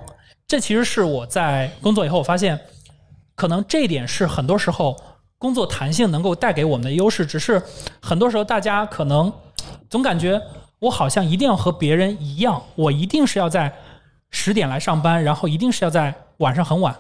[0.48, 2.60] 这其实是我在工作以后我发现，
[3.36, 4.96] 可能这一点是很多时候
[5.38, 7.62] 工作弹性能够带给我们的优势，只是
[8.02, 9.32] 很多时候大家可能
[9.90, 10.42] 总感觉
[10.80, 13.72] 我好像一定要和别人一样，我一定是要在
[14.32, 16.96] 十点来上班，然后一定是要在晚上很晚。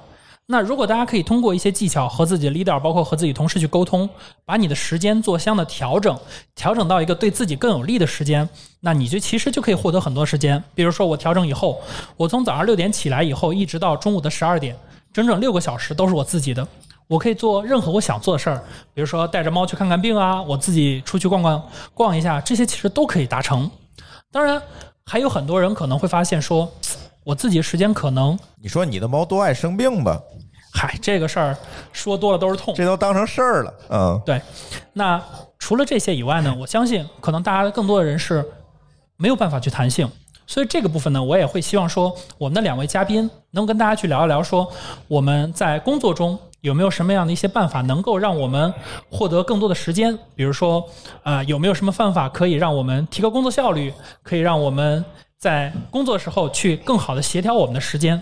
[0.49, 4.09] 那如果大家可以通过一些技巧和自己的 leader，包括和自己同事去沟通，
[4.45, 6.17] 把你的时间做相应的调整，
[6.55, 8.47] 调整到一个对自己更有利的时间，
[8.79, 10.63] 那你就其实就可以获得很多时间。
[10.73, 11.81] 比如说我调整以后，
[12.15, 14.73] 我从早上六点起来以后，一直到中午的十二点，
[15.11, 16.65] 整整六个小时都是我自己的。
[17.07, 18.63] 我可以做任何我想做的事儿，
[18.93, 21.61] 比如说带着猫去看看病啊，我自己出去逛逛
[21.93, 23.69] 逛一下，这些其实都可以达成。
[24.31, 24.61] 当然，
[25.05, 26.71] 还有很多人可能会发现说，
[27.27, 30.17] 我自己时间可能，你说你的猫多爱生病吧？
[30.71, 31.57] 嗨，这个事儿
[31.91, 32.73] 说多了都是痛。
[32.73, 33.73] 这都当成事儿了。
[33.89, 34.41] 嗯，对，
[34.93, 35.21] 那
[35.59, 38.49] 除了这些以外呢，我相信可能大家更多的人是
[39.17, 40.09] 没有办法去弹性，
[40.45, 44.65] 所以这个部分呢，我也会希望说，我们的两位嘉宾能跟大家去聊一聊，说
[45.09, 48.73] 我们在工作中有没有什么样的一些办法，能够让我们
[49.11, 50.81] 获得更多的时间，比如说，
[51.23, 55.03] 啊、有没有什么办法可以让我们提高工作效率，可以让我们。
[55.39, 58.19] 在工作时候去更好的协调我们的时间，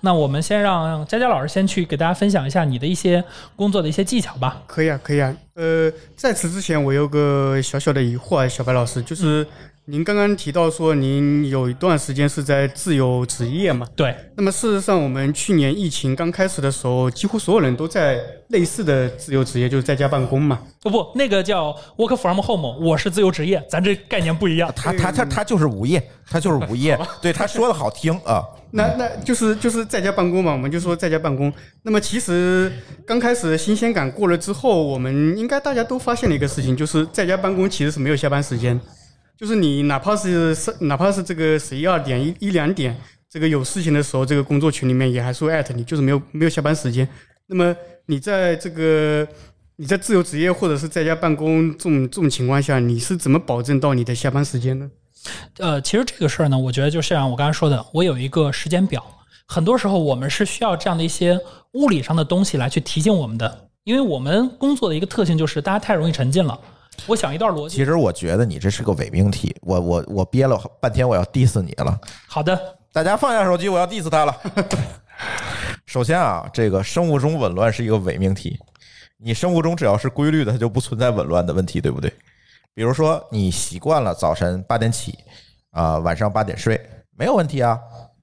[0.00, 3.22] 那我们先让佳佳老师先去给大家分享一下你的一些
[3.56, 4.62] 工作的一些技巧吧。
[4.68, 5.34] 可以啊，可以啊。
[5.54, 9.44] 呃，在此之前，我有个小小的疑惑，小白老师，就是
[9.86, 13.84] 您刚刚提到说您有一段时间是在自由职业嘛？
[13.96, 20.60] 对，那么事实上，我们去年疫情刚开始的时候，几乎所有人都在类似的自由职业，就是在家办公嘛。
[20.80, 24.72] 不不，那个叫 work from home，我是自由职业，咱这概念不一样。
[24.76, 26.96] 他他他他就是无业，他就是无业。
[27.20, 28.40] 对，他说的好听啊。
[28.70, 31.52] 那那就是就是在家办公嘛，我们就说在家办公。
[31.82, 32.70] 那么其实
[33.04, 38.80] 刚开始新鲜感过了之后，我们应该大家都发现了一个事情，就是在家办公其实是没有下班时间，
[39.42, 42.96] 就是你哪怕是哪怕是这个十一二点一一两点，
[43.28, 47.08] 这个有事情的时候，这个工作群里面也还是会艾特你，就是没有没有下班时间。
[47.48, 47.74] 那么
[48.06, 49.26] 你在这个
[49.74, 54.88] 你在自由职业或者是在家办公这种这种情况下，你是怎么保证到你的下班时间呢？
[55.58, 59.04] 呃，其实这个事儿呢，我觉得就像我刚才说的，我有一个时间表。
[59.48, 61.36] 很多时候我们是需要这样的一些
[61.72, 66.56] 物理上的东西来去提醒我们的，因为我们工作的一个特性就是大家太容易沉浸了。
[67.06, 71.98] 我想一段逻辑，其实我觉得你这是个伪命题，我我我憋了半天，我要 diss 你了。
[72.26, 72.58] 好的，
[72.92, 74.36] 大家放下手机，我要 diss 他了。
[75.86, 78.58] 首先啊，这个生物钟紊乱是一个伪命题。
[79.18, 82.12] 你生物钟只要是规律的，它就不存在紊乱的问题，对不对？
[82.74, 85.18] 比如说你习惯了早晨八点起，
[85.70, 86.80] 啊、晚上八点睡，
[87.16, 87.78] 没有问题啊。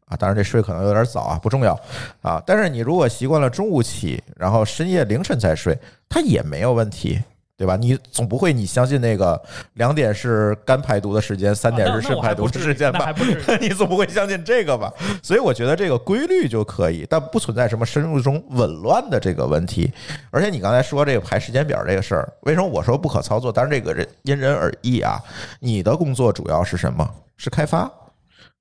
[0.05, 1.79] 啊，当然这睡可能有点早啊，不重要
[2.21, 2.41] 啊。
[2.43, 5.77] 但是你如果习惯了中午起，然后深夜凌晨才睡，
[6.09, 7.21] 它也没有问题，
[7.59, 7.75] 对吧？
[7.75, 9.39] 你总不会你相信那个
[9.73, 13.13] 两点是肝排毒的时间，三点是肾排毒的时间吧
[13.59, 14.89] 你总不会相信这个吧？
[15.21, 19.91] 所以我觉得这个规律就可以，但不存在什么深入中紊乱的这个问题。
[20.31, 23.51] 而且你刚才说这个排时间表这个事儿，为什么我说不可操作？
[23.51, 25.19] 当然这个人因人而异啊。
[25.59, 27.05] 你的工作主要是什么？
[27.35, 27.91] 是开发，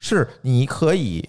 [0.00, 1.28] 是你可以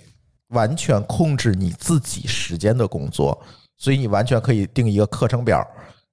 [0.50, 3.40] 完全控制你自己时间的工作，
[3.78, 5.64] 所以你完全可以定一个课程表，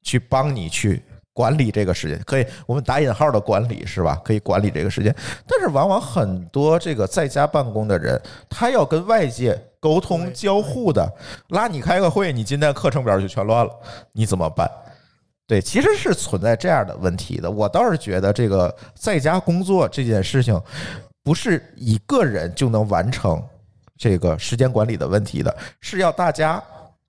[0.02, 1.02] 去帮你去
[1.36, 4.18] 管理这个时间，可以我们打引号的管理是吧？
[4.24, 5.14] 可以管理这个时间，
[5.46, 8.18] 但是往往很多这个在家办公的人，
[8.48, 11.06] 他要跟外界沟通交互的，
[11.48, 13.70] 拉你开个会，你今天课程表就全乱了，
[14.12, 14.66] 你怎么办？
[15.46, 17.50] 对，其实是存在这样的问题的。
[17.50, 20.58] 我倒是觉得这个在家工作这件事情，
[21.22, 23.40] 不是一个人就能完成
[23.98, 26.62] 这个时间管理的问题的，是要大家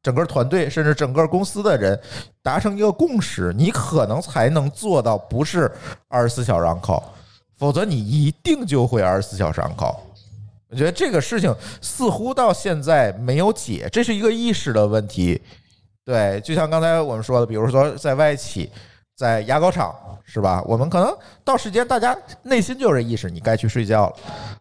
[0.07, 1.99] 整个团队甚至整个公司的人
[2.41, 5.69] 达成一个共识，你可能才能做到不是
[6.07, 7.03] 二十四小时 on call，
[7.57, 9.97] 否则你一定就会二十四小时 on call。
[10.69, 15.41] 我觉得这个事情似乎到现在没有解，这是一个意识的问题。
[16.05, 18.71] 对，就像刚才我们说的，比如说在外企，
[19.13, 19.93] 在牙膏厂，
[20.23, 20.63] 是吧？
[20.65, 24.15] 我们可能到时间，大家内心就有这意识，你该去睡觉了，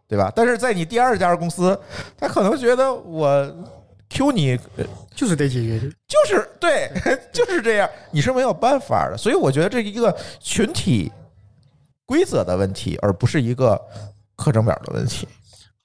[0.09, 0.33] 对吧？
[0.35, 1.79] 但是在你第二家公司，
[2.19, 3.49] 他可能觉得我
[4.09, 4.85] Q 你呃
[5.15, 5.81] 就是得解决。
[6.07, 6.91] 就是对，
[7.33, 9.17] 就是这样，你是没有办法的。
[9.17, 11.11] 所以我觉得这一个群体
[12.05, 13.81] 规则的问题，而不是一个
[14.37, 15.27] 课程表的问题。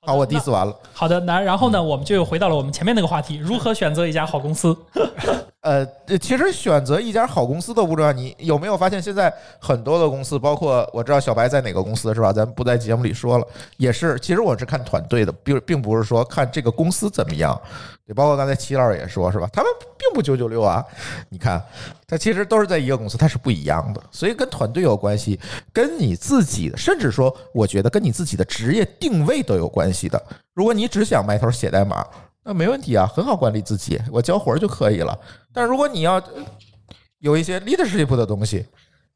[0.03, 0.75] 好，我 diss 完了。
[0.93, 4.75] 好的，那然后呢，我们就又回到了我们前面那个话题，如何选择一家好公司？
[5.61, 5.85] 呃，
[6.19, 8.11] 其实选择一家好公司都不重要。
[8.11, 12.33] 你有没有发现，现在很多的公司，包括我知道小白在哪个公司是吧？
[12.33, 13.45] 咱不在节目里说了，
[13.77, 14.19] 也是。
[14.19, 17.59] 其实我是看团队的，并并不是说看这个公司怎么样。
[18.07, 19.47] 对，包括刚才齐老师也说，是吧？
[19.53, 20.83] 他们并不九九六啊。
[21.29, 21.63] 你看，
[22.07, 24.01] 他其实都是在一个公司，它是不一样的。
[24.09, 25.39] 所以跟团队有关系，
[25.71, 30.19] 跟你自己的，甚至说，我觉得跟你自己的职业定位都有关系的。
[30.55, 32.03] 如果你只想埋头写代码，
[32.43, 35.17] 那没问题啊，很好管理自己，我交活儿就可以了。
[35.53, 36.43] 但如果你要呃
[37.19, 38.65] 有一些 leadership 的东西，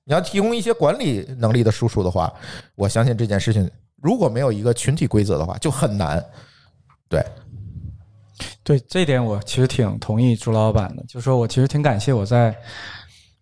[0.04, 2.32] 你要提供一些管理能力的输出的话，
[2.76, 3.70] 我相信这件事情
[4.02, 6.24] 如果没有一个群体规则的话，就很难。
[7.10, 7.26] 对，
[8.64, 12.56] 对这一点，我其实挺同意朱老板的，就是说我其实挺感谢我在，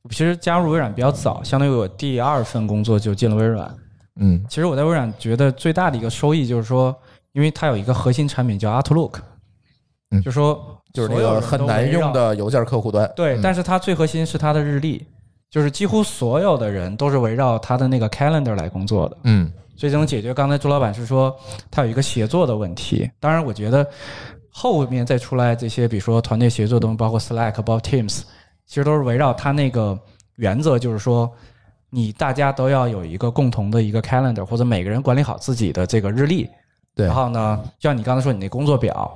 [0.03, 3.75] 我其实加入微软比较早，相当于我第二份工作就进了微软。
[4.15, 6.95] 嗯其实我在微软觉得最大的一个收益就是说，
[7.31, 9.15] 因为它有一个核心产品叫 Outlook，
[10.13, 13.11] 嗯就说就是那个很难用的邮件客户端。
[13.15, 15.05] 对，嗯但是它最核心是它的日历，
[15.49, 19.17] 就是几乎所有的人都是围绕它的那个 calendar 来工作的。
[19.23, 21.35] 嗯所以这能解决刚才朱老板是说
[21.71, 23.09] 他有一个协作的问题。
[23.19, 23.85] 当然，我觉得
[24.51, 28.21] 后面再出来这些，比如说团队协作的东西，包括 Slack、包括 Teams，
[28.67, 29.99] 其实都是围绕它那个
[30.35, 31.29] 原则，就是说
[31.89, 36.47] 你大家都要有一个共同的一个 calendar，或者每个人管理好自己的这个日历。
[36.95, 39.11] 对然后呢，就像你刚才说你那工作表，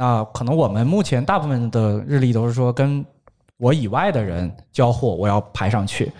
[0.00, 3.04] 那可能我们目前大部分的日历都是说跟
[3.58, 6.10] 我以外的人交互，我要排上去。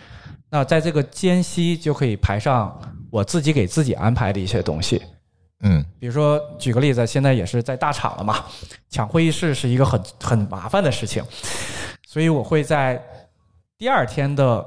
[0.50, 2.78] 那在这个间隙就可以排上
[3.10, 5.00] 我自己给自己安排的一些东西，
[5.62, 5.82] 嗯。
[5.98, 8.44] 比如说举个例子，现在也是在大厂了嘛，
[8.90, 11.24] 抢会议室是一个很很麻烦的事情，
[12.06, 13.02] 所以我会在
[13.78, 14.62] 第二天的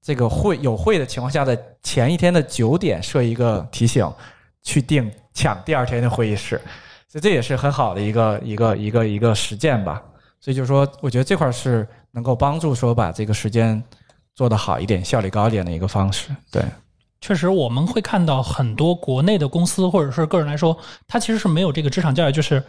[0.00, 4.08] 这个会有会的情况下的前一天的九点设一个提醒，
[4.62, 6.60] 去定抢第二天的会议室，
[7.14, 10.02] 所以这也是很好的一个一个一个一个实践吧。
[10.40, 13.80] 所以就是说，我觉得这块是能够帮助说把这个时间
[14.34, 16.30] 做得好一点、效率高一点的一个方式。
[16.50, 16.60] 对，
[17.20, 22.60] 确实，我们会看到很多国内的公司或者是个人来说，他其实是没有这个职场教育，就是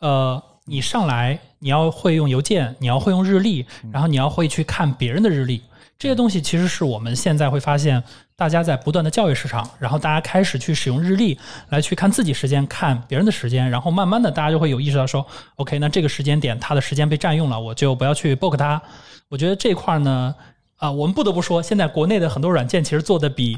[0.00, 5.62] 呃，你上来你要会用邮件，你要会用日历，然后你要会去看别人的日历，
[5.96, 8.02] 这些东西其实是我们现在会发现，
[8.42, 11.38] 大家在不断的教育市场，然后大家开始去使用日历
[11.68, 15.24] 来去看自己时间，看别人的时间，然后慢慢的大家就会有意识到说
[15.54, 18.82] ，OK，那这个时间点他的时间被占用了，我就不要去 book 他。
[19.28, 20.34] 我觉得这块呢，
[20.74, 23.56] 啊，我们不得不说，现在国内的很多软件其实做的比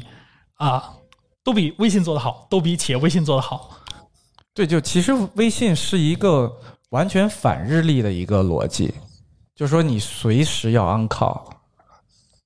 [0.57, 0.93] 啊，
[1.43, 3.71] 都比微信做的好，都比企业微信做的好。
[4.53, 6.55] 对，就其实微信是一个
[6.91, 8.93] 完全反日历的一个逻辑，
[9.55, 11.41] 就是说你随时要 on call，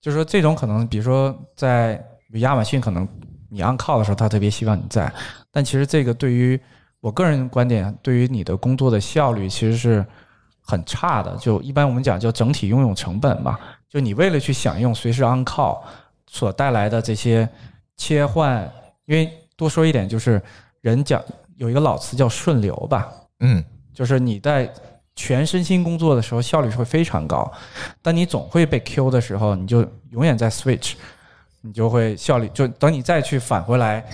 [0.02, 2.02] 就是说这种可能，比如说在
[2.34, 3.08] 亚马逊，可能
[3.50, 5.12] 你 on call 的时候，他特别希望你在，
[5.52, 6.60] 但其实这个对于
[7.00, 10.06] 我个人观点，对于你的工作的效率其实是
[10.62, 11.36] 很差的。
[11.38, 13.58] 就一般我们讲叫整体拥有成本嘛，
[13.90, 15.80] 就你为了去享用随时 on call
[16.28, 17.50] 所带来的这些
[17.98, 18.72] 切换，
[19.06, 20.42] 因为多说一点，就是
[20.82, 21.22] 人讲
[21.56, 23.64] 有一个老词叫顺流吧，嗯。
[23.92, 24.72] 就是你在
[25.14, 27.52] 全身心工作的时候效率是会非常高，
[28.02, 30.94] 但你总会被 Q 的时候，你就永远在 switch，
[31.62, 34.06] 你就会效率就等你再去返回来，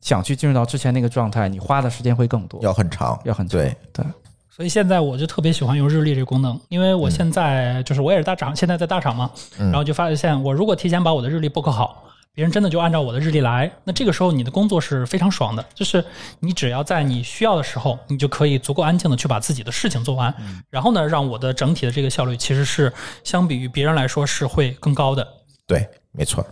[0.00, 3.18] 想去进入到之前那个状态，你花的时间会更多，要很长。
[3.24, 4.04] 要很长对对，
[4.50, 16.04] 所以现在我就特别喜欢用日历这个功能，因为我现在就是我也是大厂，现在在大厂嘛，嗯然后就发现我如果提前把我的日历 book 好，别人真的就按照我的日历来，那这个时候你的工作是非常爽的，就是
[16.40, 20.34] 你只要在你需要的时候，你就可以足够安静的去把自己的事情做完，
[20.70, 22.92] 然后呢，让我的整体的这个效率其实是
[23.24, 25.26] 相比于别人来说是会更高的。
[25.66, 26.44] 对，没错。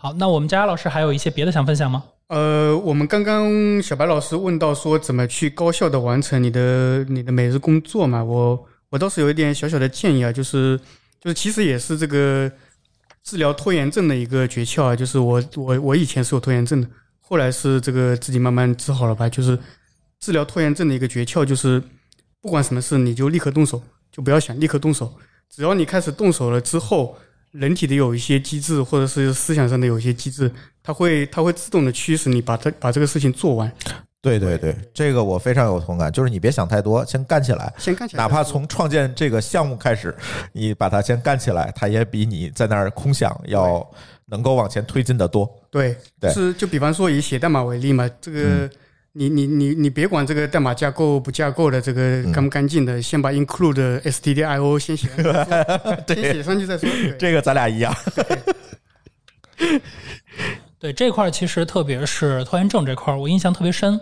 [0.00, 2.04] 好，那我们佳佳老师还有一些别的想分享吗？
[2.28, 10.78] 呃，我们刚刚小白老师问到说怎么去高效的完成你的你的每日工作嘛，我我倒是有一点小小的建议啊，就是
[11.20, 12.48] 就是其实也是这个
[13.24, 16.88] 治疗拖延症的一个诀窍啊，就是我我我以前是有拖延症的，
[17.20, 19.58] 后来是这个自己慢慢治好了吧，就是
[20.20, 21.82] 治疗拖延症的一个诀窍就是
[22.40, 23.82] 不管什么事你就立刻动手，
[24.12, 25.12] 就不要想，立刻动手，
[25.50, 27.18] 只要你开始动手了之后。
[27.52, 30.50] 人体的有一些机制，或者是思想上的有一些机制，
[30.82, 33.72] 它会它会自动的驱使你把它把这个事情做完。
[34.20, 37.72] 对对对，这个我非常有同感，就是你别想太多，先干起来。
[37.78, 40.14] 先干起来，哪怕从创建这个项目开始，
[40.52, 43.88] 你把它先干起来，它也比你在那儿空想要
[44.26, 45.48] 能够往前推进的多。
[45.70, 48.68] 对，对是就比方说以写代码为例嘛，这个
[49.18, 56.88] 你你你你别管这个代码架构不架构的这个干不干净的，先把 include stdio 先写上去再说， 先写上去再说。
[57.18, 57.92] 这个咱俩一样。
[60.78, 64.00] 对这块儿，其实特别是拖延症这块儿，我印象特别深。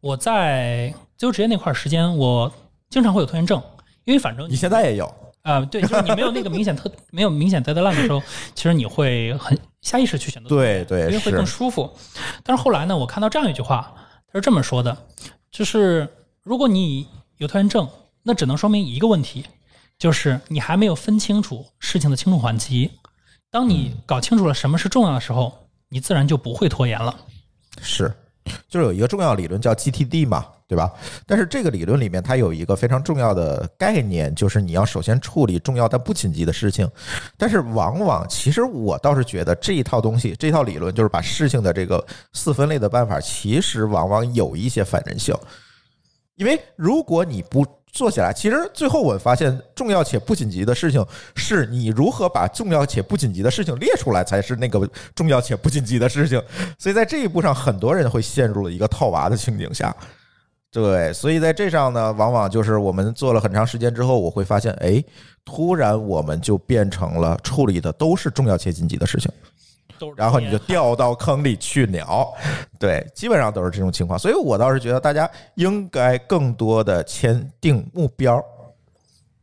[0.00, 2.52] 我在自由职业那块儿时间，我
[2.90, 3.62] 经常会有拖延症，
[4.04, 5.10] 因为反正你现在也有，
[5.40, 8.22] 啊、对，就是你没有那个明显特没有明显 deadline 的时候，
[8.54, 11.90] 其实你会很下意识去选择对对因为会更，舒服。
[12.44, 13.94] 但是后来呢，我看到这样一句话，
[14.30, 15.06] 他是这么说的，
[15.50, 16.08] 就是
[16.42, 17.08] 如果你
[17.38, 17.88] 有拖延症，
[18.22, 19.44] 那只能说明一个问题，
[19.98, 22.90] 就是你还没有分清楚事情的轻重缓急。
[23.50, 27.18] 当你搞清楚了什么是重要的时候，你自然就不会拖延了。
[27.80, 28.14] 是，
[28.68, 30.92] 就是有一个重要理论叫 GTD 嘛，对吧？
[31.26, 36.88] 但是这个理论里面它有一个非常重要的概念，就是你要首先处理重要但不紧急的事情。
[37.36, 45.34] 但是往往，其实我倒是觉得这一套东西，这套理论就是把事情的这个四分类的办法，其实往往有一些反人性。
[46.36, 56.40] 因为如果你不做起来，其实最后我发现，重要且不紧急的事情是你如何把重要且不紧急的事情列出来，才是那个重要且不紧急的事情。
[56.78, 59.94] 所以在这一步上，很多人会陷入了一个套娃的情景下。
[60.70, 65.02] 对，所以在这上呢，往往就是我们做了很长时间之后，我会发现，哎，
[65.44, 69.32] 突然我们就变成了处理的都是重要且紧急的事情。
[70.16, 72.32] 然后你就掉到坑里去鸟。
[72.78, 74.18] 对，基本上都是这种情况。
[74.18, 78.42] 所以我倒是觉得大家应该更多的签定目标。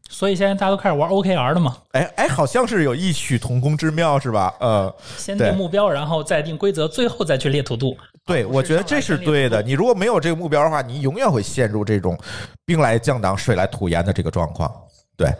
[0.07, 4.53] 所以现在大家都开始玩 OKR 了嘛，哎哎，好像是有异曲同工之妙，是吧？
[4.59, 7.97] 呃，先定目标，然后再定规则，最后再去列土度。
[8.23, 9.63] 对，我觉得这是对的。
[9.63, 12.17] 你如果没有这个目标的话，你永远会陷入这种
[12.65, 14.71] 兵来将挡、水来土掩的这个状况。
[15.17, 15.33] 对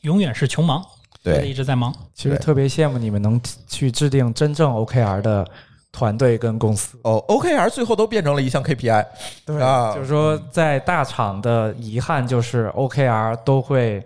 [0.00, 0.82] 永远是穷忙，
[1.22, 1.94] 对一直在忙。
[2.14, 5.46] 其实特别羡慕你们能去制定真正 OKR 的
[5.92, 6.98] 团队跟公司。
[7.02, 9.06] 哦，OKR 最后都变成了一项 KPI。
[9.44, 14.04] 对啊就是说在大厂的遗憾就是 OKR 都会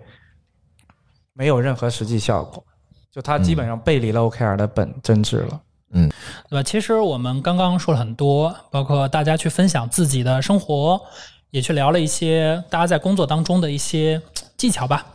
[1.33, 2.65] 没有任何实际效果，
[3.13, 5.61] 就它基本上背离了 OKR 的本真质了。
[5.97, 6.11] 嗯
[6.49, 6.63] 对吧？
[6.63, 11.01] 其实我们刚刚说了很多，包括大家去分享自己的生活，
[11.51, 14.21] 也去聊了一些大家在工作当中的一些
[14.57, 15.07] 技巧吧。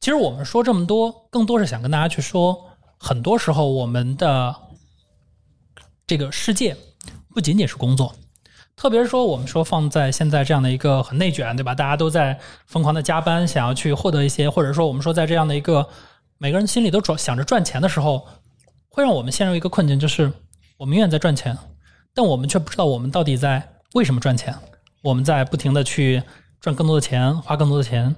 [0.00, 4.54] 其实我们说这么多，更多是想跟大家去说，很多时候我们的
[6.06, 6.76] 这个世界
[7.34, 8.14] 不仅仅是工作，
[8.76, 11.74] 特别是说我们说放在现在这样的一个很内卷，对吧？
[11.74, 15.88] 大家都在疯狂的加班，想要去获得一些，或者说我们说在这样的一个
[16.38, 18.26] 每个人心里都赚想着赚钱的时候，
[18.88, 20.32] 会让我们陷入一个困境，就是
[20.76, 21.56] 我们永远在赚钱，
[22.14, 24.54] 但我们却不知道我们到底在为什么赚钱。
[25.02, 26.22] 我们在不停的去
[26.60, 28.16] 赚更多的钱，花更多的钱。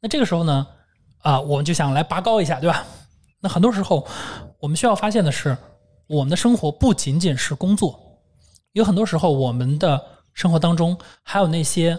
[0.00, 0.66] 那这个时候呢，
[1.26, 2.86] 啊，我们就想来拔高一下，对吧？
[3.40, 4.06] 那很多时候，
[4.60, 5.56] 我们需要发现的是，
[6.06, 7.98] 我们的生活不仅仅是工作，
[8.74, 10.00] 有很多时候我们的
[10.34, 11.98] 生活当中还有那些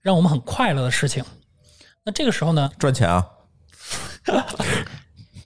[0.00, 1.22] 让我们很快乐的事情。
[2.02, 3.28] 那这个时候呢，赚钱啊！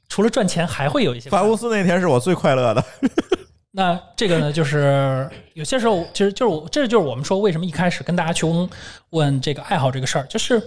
[0.09, 2.85] 除了赚钱，还会有一些发公司那天是我最快乐的。
[3.72, 8.70] 那这个呢，就是有些时候，其实就是我，这就是我们说为什么一开始跟大家去问
[9.11, 10.62] 问这个爱好这个事儿，就是，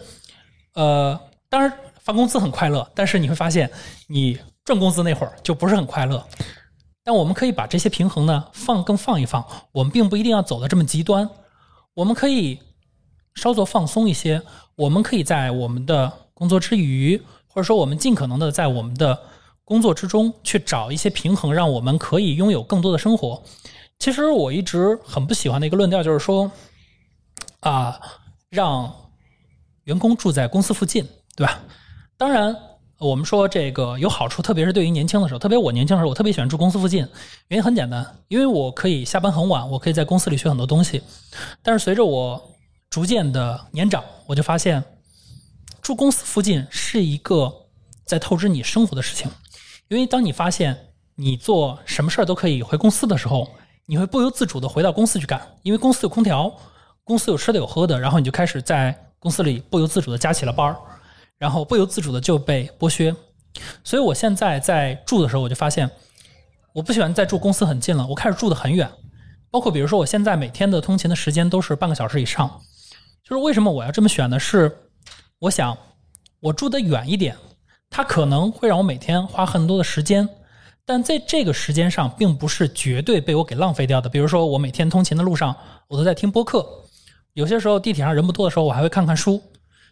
[0.73, 1.17] 呃，
[1.49, 1.71] 当然
[2.09, 3.69] 发工资很快乐，但是你会发现
[4.07, 4.35] 你
[4.65, 6.25] 赚工资那会儿就不是很快乐。
[7.03, 11.29] 但我们可以把这些平衡呢放更放一放，我们并不一定要走的这么极端，
[11.93, 12.59] 我们可以
[13.35, 14.41] 稍作放松一些，
[14.75, 19.15] 我们可以在我们的工作之余，或者说我们尽可能的在我们的
[19.63, 23.43] 工作之中去找一些平衡，让我们可以拥有更多的生活。
[23.99, 26.51] 其实我一直很不喜欢的一个论调就是说，
[27.59, 28.01] 啊，
[28.49, 28.91] 让
[29.83, 31.59] 员工住在公司附近，对吧？
[32.19, 32.53] 当然，
[32.97, 37.07] 我们说这个有好处，特别是对于年轻的时候，特别我年轻的时候，我特别喜欢住公司附近，
[37.47, 41.01] 原因很简单，因为我可以下班很晚，我可以在公司里学很多东西。
[41.63, 42.41] 但是随着我
[42.89, 44.83] 逐渐的年长，我就发现
[45.81, 47.49] 住公司附近是一个
[48.03, 49.31] 在透支你生活的事情。
[49.87, 50.77] 因为当你发现
[51.15, 53.49] 你做什么事儿都可以回公司的时候，
[53.85, 56.53] 你会不由自主的回到公司去干，因为公司有空调，
[57.05, 60.75] 公司有吃的有喝的，然后你就开始在公司里不由自主的加起了班儿，
[61.39, 63.15] 然后不由自主的就被剥削。
[63.83, 65.89] 所以我现在在住的时候，我就发现
[66.73, 68.87] 我不喜欢再住公司很近了，我开始住的很远。
[69.49, 72.61] 包括比如说，我现在每天的通勤的时间都是半个小时以上。
[73.23, 74.39] 就是为什么我要这么选呢？
[74.39, 74.75] 是
[75.39, 75.75] 我想
[76.39, 77.35] 我住得远一点，
[77.89, 80.27] 它可能会让我每天花很多的时间，
[80.85, 84.07] 但在这个时间上，并不是绝对被我给浪费掉的。
[84.07, 85.55] 比如说，我每天通勤的路上，
[85.87, 86.59] 我都在听播客；
[87.33, 89.41] 有些时候地铁上人不多的时候，我还会看看书。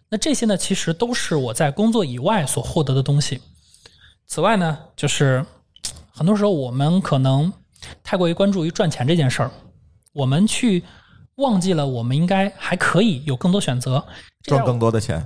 [0.09, 3.41] 那这些呢，其实都是我在工作以外所获得的东西。
[4.25, 5.45] 此外呢，就是
[6.11, 7.51] 很多时候我们可能
[8.03, 9.51] 太过于关注于赚钱这件事儿，
[10.13, 10.83] 我们去
[11.35, 14.05] 忘记了我们应该还可以有更多选择，
[14.43, 15.25] 赚更多的钱。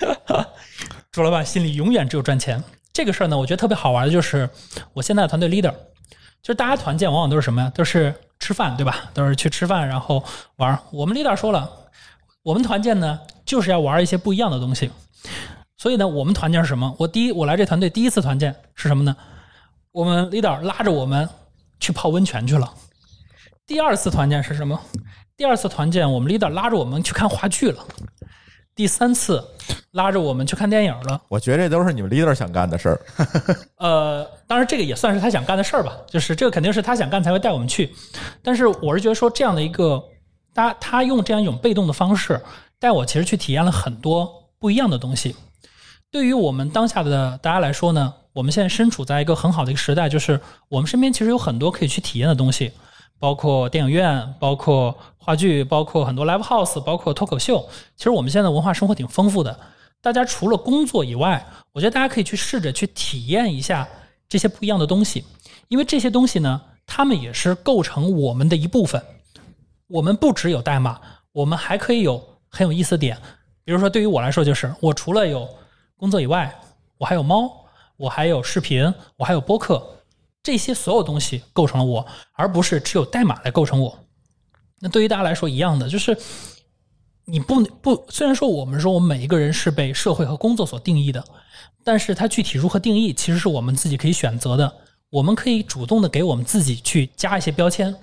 [1.12, 2.62] 朱老板心里永远只有赚钱。
[2.92, 4.48] 这个事儿呢，我觉得特别好玩的就是
[4.94, 5.72] 我现在的团队 leader，
[6.42, 7.70] 就是大家团建往往都是什么呀？
[7.74, 9.10] 都是吃饭，对吧？
[9.14, 10.22] 都是去吃饭然后
[10.56, 10.78] 玩儿。
[10.90, 11.70] 我们 leader 说了，
[12.42, 14.90] 我们团建呢就是要玩一些不一样的东西。
[15.76, 16.94] 所以呢，我们团建是什么？
[16.98, 19.16] 我第一，我来这团队第一次团建是什么呢？
[19.90, 21.28] 我们 leader 拉着我们
[21.80, 22.72] 去泡温泉去了。
[23.66, 24.80] 第二次团建是什么？
[25.36, 27.84] 第二次团建，我们 leader 拉着我们去看话剧了。
[28.74, 29.44] 第三次
[29.90, 31.20] 拉着我们去看电影了。
[31.28, 33.00] 我觉得这都是你们 leader 想干的事儿。
[33.76, 37.92] 呃，当然这个也算是他想干的事儿吧，就是这个肯定是他想干才会带我们去。
[38.42, 40.02] 但是我是觉得说这样的一个，
[40.54, 42.40] 他他用这样一种被动的方式
[42.78, 45.34] 带我，其实去体验了很多不一样的东西。
[46.10, 50.38] 对于我们当下的大家来说呢，我们现在身处在一个很好的一个时代，就是
[50.68, 52.70] 我们身边其实有很多可以去体验的东西，
[53.18, 57.66] 包括电影院，包括话剧，包括很多 live house，包括脱口秀。
[57.96, 59.58] 其实我们现在文化生活挺丰富的。
[60.02, 63.88] 大家除了工作以外，我觉得大家可以去试着去体验一下
[64.28, 65.24] 这些不一样的东西，
[65.68, 69.02] 因为这些东西呢，它们也是构成我们的一部分。
[69.92, 70.98] 我们不只有代码，
[71.32, 72.18] 我们还可以有
[72.48, 73.14] 很有意思的点。
[73.62, 75.46] 比如说，对于我来说，就是我除了有
[75.98, 76.58] 工作以外，
[76.96, 77.66] 我还有猫，
[77.98, 79.86] 我还有视频，我还有播客，
[80.42, 83.98] 这些所有东西构成了我，而不是只有代码来构成我。
[84.80, 86.16] 那对于大家来说一样的，就是
[87.26, 91.22] 你不不，虽然说我们说我们每一个人是被社会和工作所定义的，
[91.84, 94.74] 但是它具体如何定义，其实是我们自己可以选择的。
[95.10, 97.94] 我们可以主动的给我们自己去加一些标签。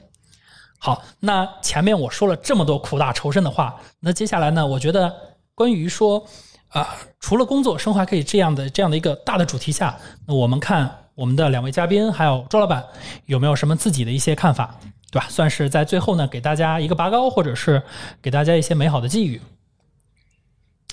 [0.80, 5.14] 好，那前面我说了这么多苦大仇深的话，那接下来呢，我觉得
[5.54, 6.26] 关于说
[6.70, 12.84] 啊、除了工作，生活还可以这样的这样的一个大的主题下，那我们看我们的两位嘉宾还有周老板
[13.26, 14.74] 有没有什么自己的一些看法，
[15.12, 15.26] 对吧？
[15.30, 17.82] 算是在最后呢，给大家一个拔高，或者是
[18.22, 19.42] 给大家一些美好的寄语。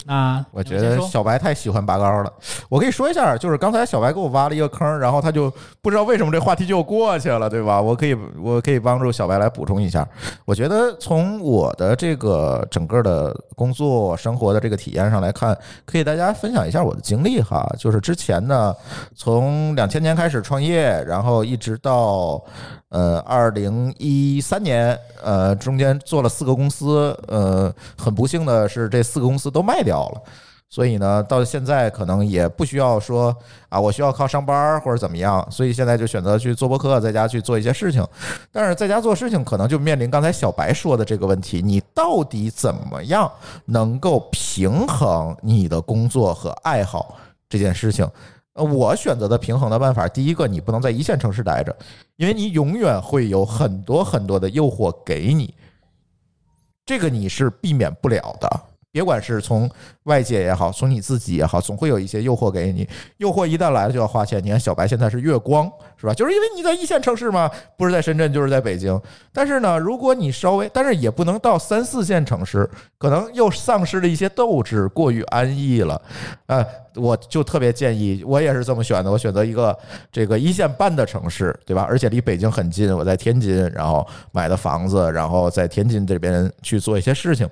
[0.07, 2.33] 那我觉得小白太喜欢拔高了。
[2.69, 5.53] 我可以说一下，就是刚才小白给我挖了一个坑，然后他就
[5.83, 7.81] 不知道为什么这话题就过去了，对吧？
[7.81, 10.07] 我可以，我可以帮助小白来补充一下。
[10.45, 17.69] 我觉得从我的这个整个的工作生活的这个体验上来看，可以大家分享一下我的经历哈。
[17.77, 18.73] 就是之前呢，
[19.17, 22.41] 从两千年开始创业，然后一直到
[22.89, 30.22] 呃二零一三年，呃中间做了四个公司，呃很不幸的是这四个公司都卖掉了。
[30.68, 33.34] 所以呢，到现在可能也不需要说
[33.68, 38.05] 啊，我需要靠上班或者怎么样，所以现在就选择去做播客，在家去做一些事情。
[38.51, 43.30] 但是在家做事情，可能就面临刚才小白说的这个问题：你到底怎么样
[43.66, 47.14] 能够平衡你的工作和爱好
[47.49, 48.05] 这件事情？
[48.57, 51.77] 呃，我选择的平衡的办法，第一个，你不能在一线城市待着，
[52.17, 55.55] 因为你永远会有很多很多的诱惑给你，
[56.87, 58.49] 这个你是避免不了的。
[58.97, 59.71] 别管是从
[60.05, 62.89] 外界也好，从你自己也好，总会有一些诱惑给你。
[63.19, 64.43] 诱惑一旦来了就要花钱。
[64.43, 66.15] 你看小白现在是月光，是吧？
[66.15, 68.99] 就是因为你在一线城市嘛，不是在深圳就是在北京。
[69.35, 72.67] 但是呢，如果你稍微，但是也不能到三四线城市，
[72.97, 76.01] 可能又丧失了一些斗志，过于安逸了。
[76.47, 79.79] 呃，我就特别建议，我也是这么选的，我选择一个
[80.11, 81.85] 这个一线半的城市，对吧？
[81.87, 87.47] 而且离北京很近，我在天津，然后买的房子，然后在天津这边去做一些事情。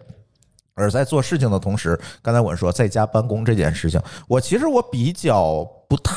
[0.75, 6.15] 而在做事情的同时，刚才我说在家办公这件事情，我其实我比较不太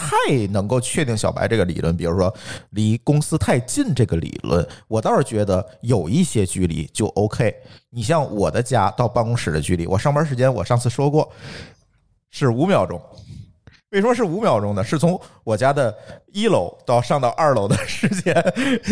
[0.50, 2.34] 能够确定小白这个理论，比如说
[2.72, 7.56] 离公司太近这个理论，我倒是觉得有一些距离就 OK。
[7.90, 11.32] 你像我的家到办公室的距离，我上班时间我上次说过
[12.32, 13.00] 是五秒钟。
[13.92, 14.84] 为什么是五秒钟呢？
[14.84, 15.96] 是从我家的
[16.34, 18.36] 一楼到上到二楼的 时间，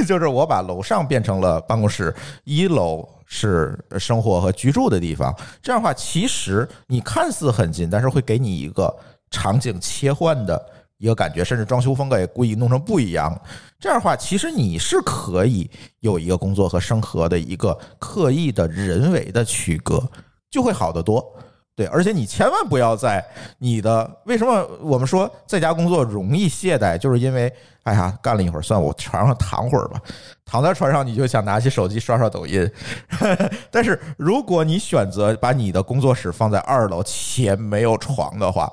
[0.08, 2.16] 就是我把楼上变成了办公室，
[2.46, 5.36] 一楼是生活和居住的地方。
[5.62, 8.96] 这样的话，其实你看似很近，但是会给你一个
[9.30, 10.66] 场景切换的
[10.98, 13.38] 一个感觉，甚至装修风格也故意弄成不一样。
[13.78, 15.70] 这样的话，其实你是可以
[16.00, 20.02] 有一个工作和生活的一个刻意的人为的区隔，
[20.50, 21.36] 就会好得多。
[21.76, 23.22] 对，而且你千万不要在
[23.58, 27.52] 你的为什么我们说在家工作容易懈怠，就是因为
[27.84, 30.00] 哎呀，干了一会儿，算我床上躺会儿吧，
[30.46, 32.72] 躺在床上你就想拿起手机刷刷抖音。
[33.70, 38.72] 但是如果你选择把你的工作室放在二楼且没有床的话，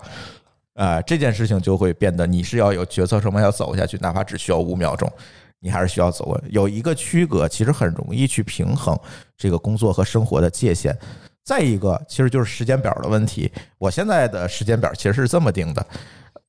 [0.75, 5.11] 呃，这件事情就会变得你是要有决策什么要走下去，哪怕只需要五秒钟，
[5.59, 8.97] 你还是需要走有一个区隔，其实很容易去平衡
[9.37, 10.97] 这个工作和生活的界限。
[11.45, 13.51] 再一个，其实就是时间表的问题。
[13.77, 15.85] 我现在的时间表其实是这么定的，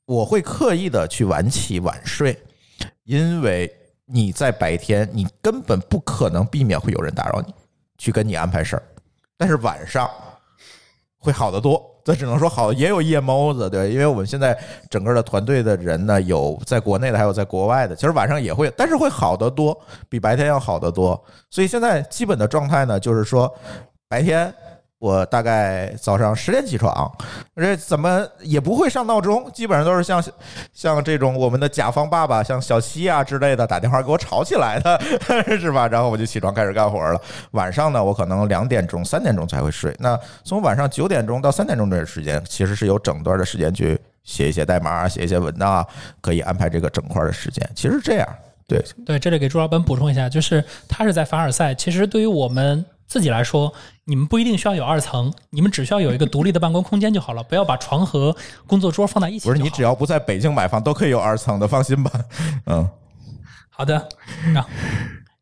[0.05, 2.37] 我会刻意的去晚起晚睡，
[3.03, 3.71] 因为
[4.05, 7.51] 你在白天你根本不可能避免会有人打扰你，
[7.97, 8.83] 去跟你安排事儿，
[9.35, 10.07] 但是晚上
[11.17, 11.83] 会好得多。
[12.05, 14.55] 这只能说好，也有夜猫子，对，因为我们现在
[14.91, 19.75] 整个的团队的人呢，有在国内的，还有在国外的，其实晚上也会，但是会好得多，
[20.07, 21.19] 比白天要好得多。
[21.49, 23.51] 所以现在基本的状态呢，就是说
[24.07, 24.53] 白天。
[25.03, 27.11] 我大概早上十点起床，
[27.57, 30.23] 这怎么也不会上闹钟，基本上都是像
[30.71, 34.97] 像这种我们的甲方爸爸，像小七啊之类的打电话给我吵起来的，
[35.59, 35.89] 是吧？
[35.89, 37.19] 然后我就起床开始干活了。
[37.51, 39.93] 晚上呢，我可能两点钟、三点钟才会睡。
[39.99, 45.85] 那从晚上九点钟到三点钟这个时间，其实是有整段的时间去写一些代码、写一些文档啊，
[46.21, 47.69] 可以安排这个整块的时间。
[47.75, 48.27] 其实这样，
[48.65, 52.85] 对对，这里给朱老板补充一下，就是他是在凡尔赛，其实对于我们。
[53.14, 53.72] 自己来说，
[54.05, 57.43] 你们不一定需要有二层，你们只需要有一个独立的办公空间就好了。
[57.43, 58.36] 不要把床和
[58.66, 59.47] 工作桌放在一起。
[59.47, 62.09] 不是你只要不在北京买房都可以有二层的，放心吧。
[62.66, 62.89] 嗯，
[63.70, 64.09] 好的。
[64.51, 64.70] 然后，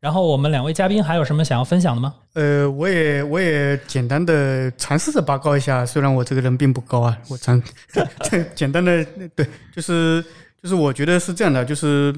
[0.02, 2.14] 然后我们两位嘉宾还有什么想要分享的吗？
[2.34, 7.64] 呃，我也我也简单的尝试着拔高一下，虽然我这个人并不高啊，我尝
[8.54, 10.22] 简单的对，就是
[10.62, 12.14] 就是我觉得是这样的，就是。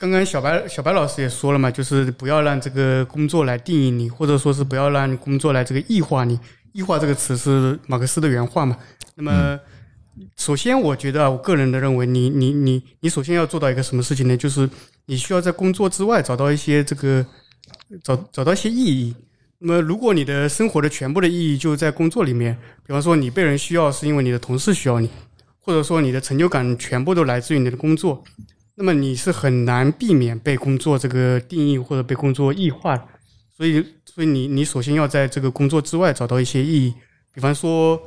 [0.00, 6.40] 刚刚小白小白老师也说了嘛，就是不要让这个工作来定义你，或者说是不要让工作来这个异化你。
[6.72, 8.78] 异化这个词是马克思的原话嘛？
[9.16, 9.60] 那么，
[10.38, 14.34] 首先我觉得啊，我个人的认为，你你你你首先要做到一个什么事情呢？
[14.34, 14.66] 就是
[15.04, 17.26] 你需要在工作之外找到一些这个
[18.02, 19.14] 找找到一些意义。
[19.58, 25.10] 那么，如果你的生活的全部的意义就在工作里面，比方说你被人需要是因为你的同事需要你，
[25.58, 28.24] 或者说你的成就感全部都来自于你的工作。
[28.80, 33.04] 那么你是很难避免被工作这个定义或者被工作异化的，
[33.54, 36.94] 所以，所以你你首先要在这个工作之外找到一些意义，
[37.34, 38.00] 比方说，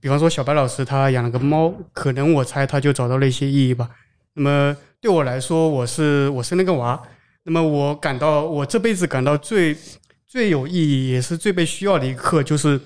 [0.00, 3.90] 比方说小白老师他养了个猫，可能我猜他就找到了一些意义吧。
[4.32, 6.98] 那么对我来说，我是我生了个娃，
[7.42, 9.76] 那么我感到我这辈子感到最
[10.26, 12.80] 最有意义也是最被需要的一刻，就是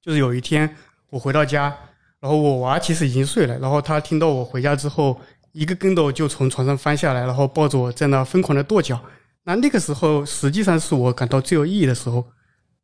[0.00, 0.76] 就是有一天
[1.10, 1.76] 我回到家，
[2.20, 5.20] 然后我娃其实已经睡了，然后他听到我回家之后。
[5.52, 8.98] 一个跟斗就从床上翻下来，然后抱着我在那疯狂的跺脚。
[9.44, 12.24] 那那个时候实际上是我感到最有意义的时候。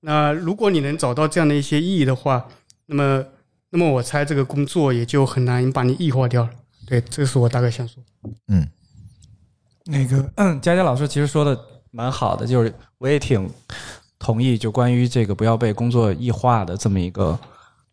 [0.01, 2.47] 那如果你能找到这样的一些意义的话，
[2.87, 3.25] 那么，
[3.71, 6.51] 那么我猜这个工作也就很难把你异化掉了。
[6.87, 8.03] 对，这是我大概想说。
[8.49, 8.69] 嗯，
[9.87, 11.59] 那个嗯，佳佳老师其实说的
[11.91, 13.49] 蛮好的，就是我也挺
[14.19, 17.39] 同意，就关于这个不要被工作异化的这么一个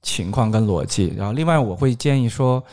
[0.01, 1.13] 情况跟逻辑。
[1.15, 2.63] 然后，另外我会建议说，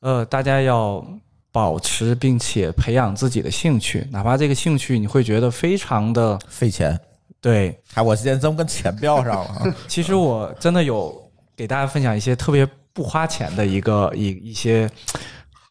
[0.00, 1.04] 呃，大家要。
[1.52, 6.98] 保持并且培养自己的兴趣，哪怕这个兴趣你会觉得非常的费钱。
[7.42, 9.74] 对，哎，我今天怎么跟钱标上了？
[9.86, 11.14] 其实我真的有
[11.54, 14.88] 给大家分享一些特别不花钱的一个一一些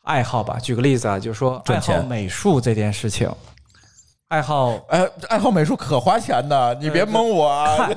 [0.04, 0.60] 爱好吧。
[0.62, 3.28] 举个例子啊，就是说爱好美术这件事情。
[4.28, 7.90] 爱好哎，爱好美术可花钱的，你别蒙我啊！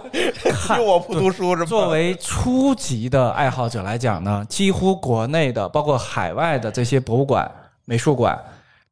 [0.67, 1.67] 看 我不读书是吧？
[1.67, 7.51] 作为初级的爱好者来讲呢，几乎国内的包括海外的这些博物馆。
[7.85, 8.39] 美术馆，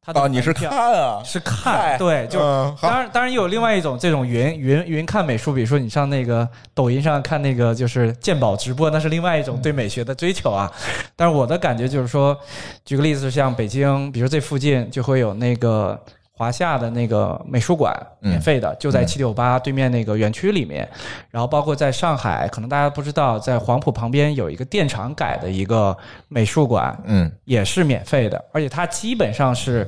[0.01, 1.21] 他哦，你是看啊？
[1.23, 2.39] 是看，对，就
[2.81, 10.71] 当然，当然也有另外一种这种云云云看美术，比如说你上那个抖音上看那个就是鉴宝直播，那是另外一种对美学的追求啊。
[11.15, 12.37] 但是我的感觉就是说，
[12.85, 15.99] 举个例子，像北京，比如这附近就会有那个。
[16.35, 20.89] 华夏的那个美术馆，免费的，就在七九八对面那个园区里面。
[21.29, 25.95] 然后包括在上海，可能大家不知道，在黄埔旁边有一个电厂改的一个
[26.27, 28.43] 美术馆，嗯，也是免费的。
[28.51, 29.87] 而且它基本上是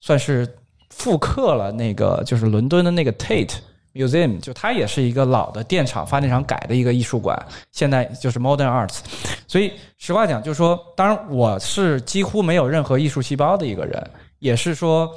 [0.00, 0.46] 算是
[0.90, 3.54] 复刻了那个，就是伦敦的那个 Tate
[3.94, 8.98] Museum，就它也是一个老的电厂发电厂改的一个艺术馆，现在就是 Modern Arts。
[9.46, 14.10] 所以实话讲，就是说，当然我是几乎没有任何艺术细胞的一个人，
[14.40, 15.08] 也是说。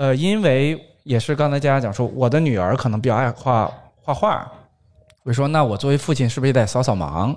[0.00, 4.50] 呃，因为也是刚才佳佳讲说，我的女儿可能比较爱画画画，
[5.24, 7.36] 我说那我作为父亲是不是也得扫扫盲，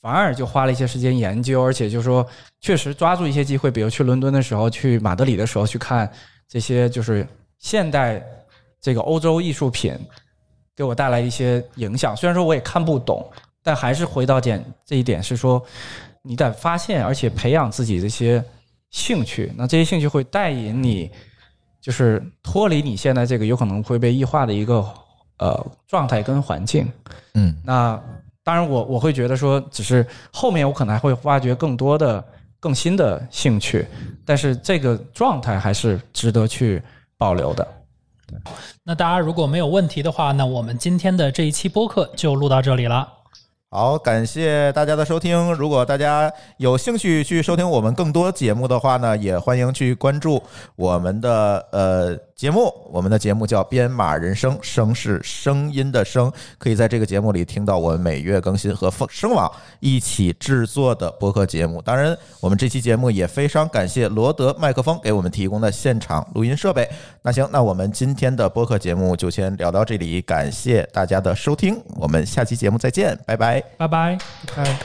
[0.00, 2.24] 反而就花了一些时间研究，而且就说
[2.60, 6.08] 确实抓住一些机会，比如去伦敦的时候，去马德里的时候去看
[6.48, 7.26] 这些就是
[7.58, 8.24] 现代
[8.80, 9.98] 这个欧洲艺术品，
[10.76, 12.16] 给我带来一些影响。
[12.16, 13.28] 虽然说我也看不懂，
[13.60, 15.60] 但还是回到点这一点是说，
[16.22, 18.40] 你得发现而且培养自己这些
[18.92, 21.10] 兴趣，那这些兴趣会带引你，
[21.80, 24.84] 就是脱离你现在这个有可能会被异化的一个
[25.38, 26.86] 呃状态跟环境。
[27.34, 28.00] 嗯那
[28.42, 32.24] 当然我，我会觉得说，只是后面我可能还会挖掘更多的、
[32.58, 33.86] 更新的兴趣，
[34.24, 36.82] 但是这个状态还是值得去
[37.18, 37.68] 保留的。
[38.82, 43.06] 那大家如果没有问题的话，那我们今天的这一期播客就录到这里了。
[43.70, 45.52] 好，感谢大家的收听。
[45.52, 50.42] 如果大家有兴趣去收听我们更多节目的话呢，也欢迎去关注
[50.74, 52.72] 我们的呃节目。
[52.90, 61.82] 我们的节目叫《编码人生》，声是声音的声，可以在这个节目里听到我们每月更新和风声网一起制作的播客节目。
[61.82, 66.88] 当然，我们这期节目也非常感谢罗德麦克风给我们提供的现场录音设备。
[67.22, 74.16] 那行，那我们今天的播客节目就先聊到这里，感谢大家的收听，我们下期节目再见，拜拜拜拜。
[74.54, 74.78] 拜拜。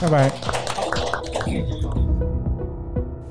[0.00, 2.03] 拜拜。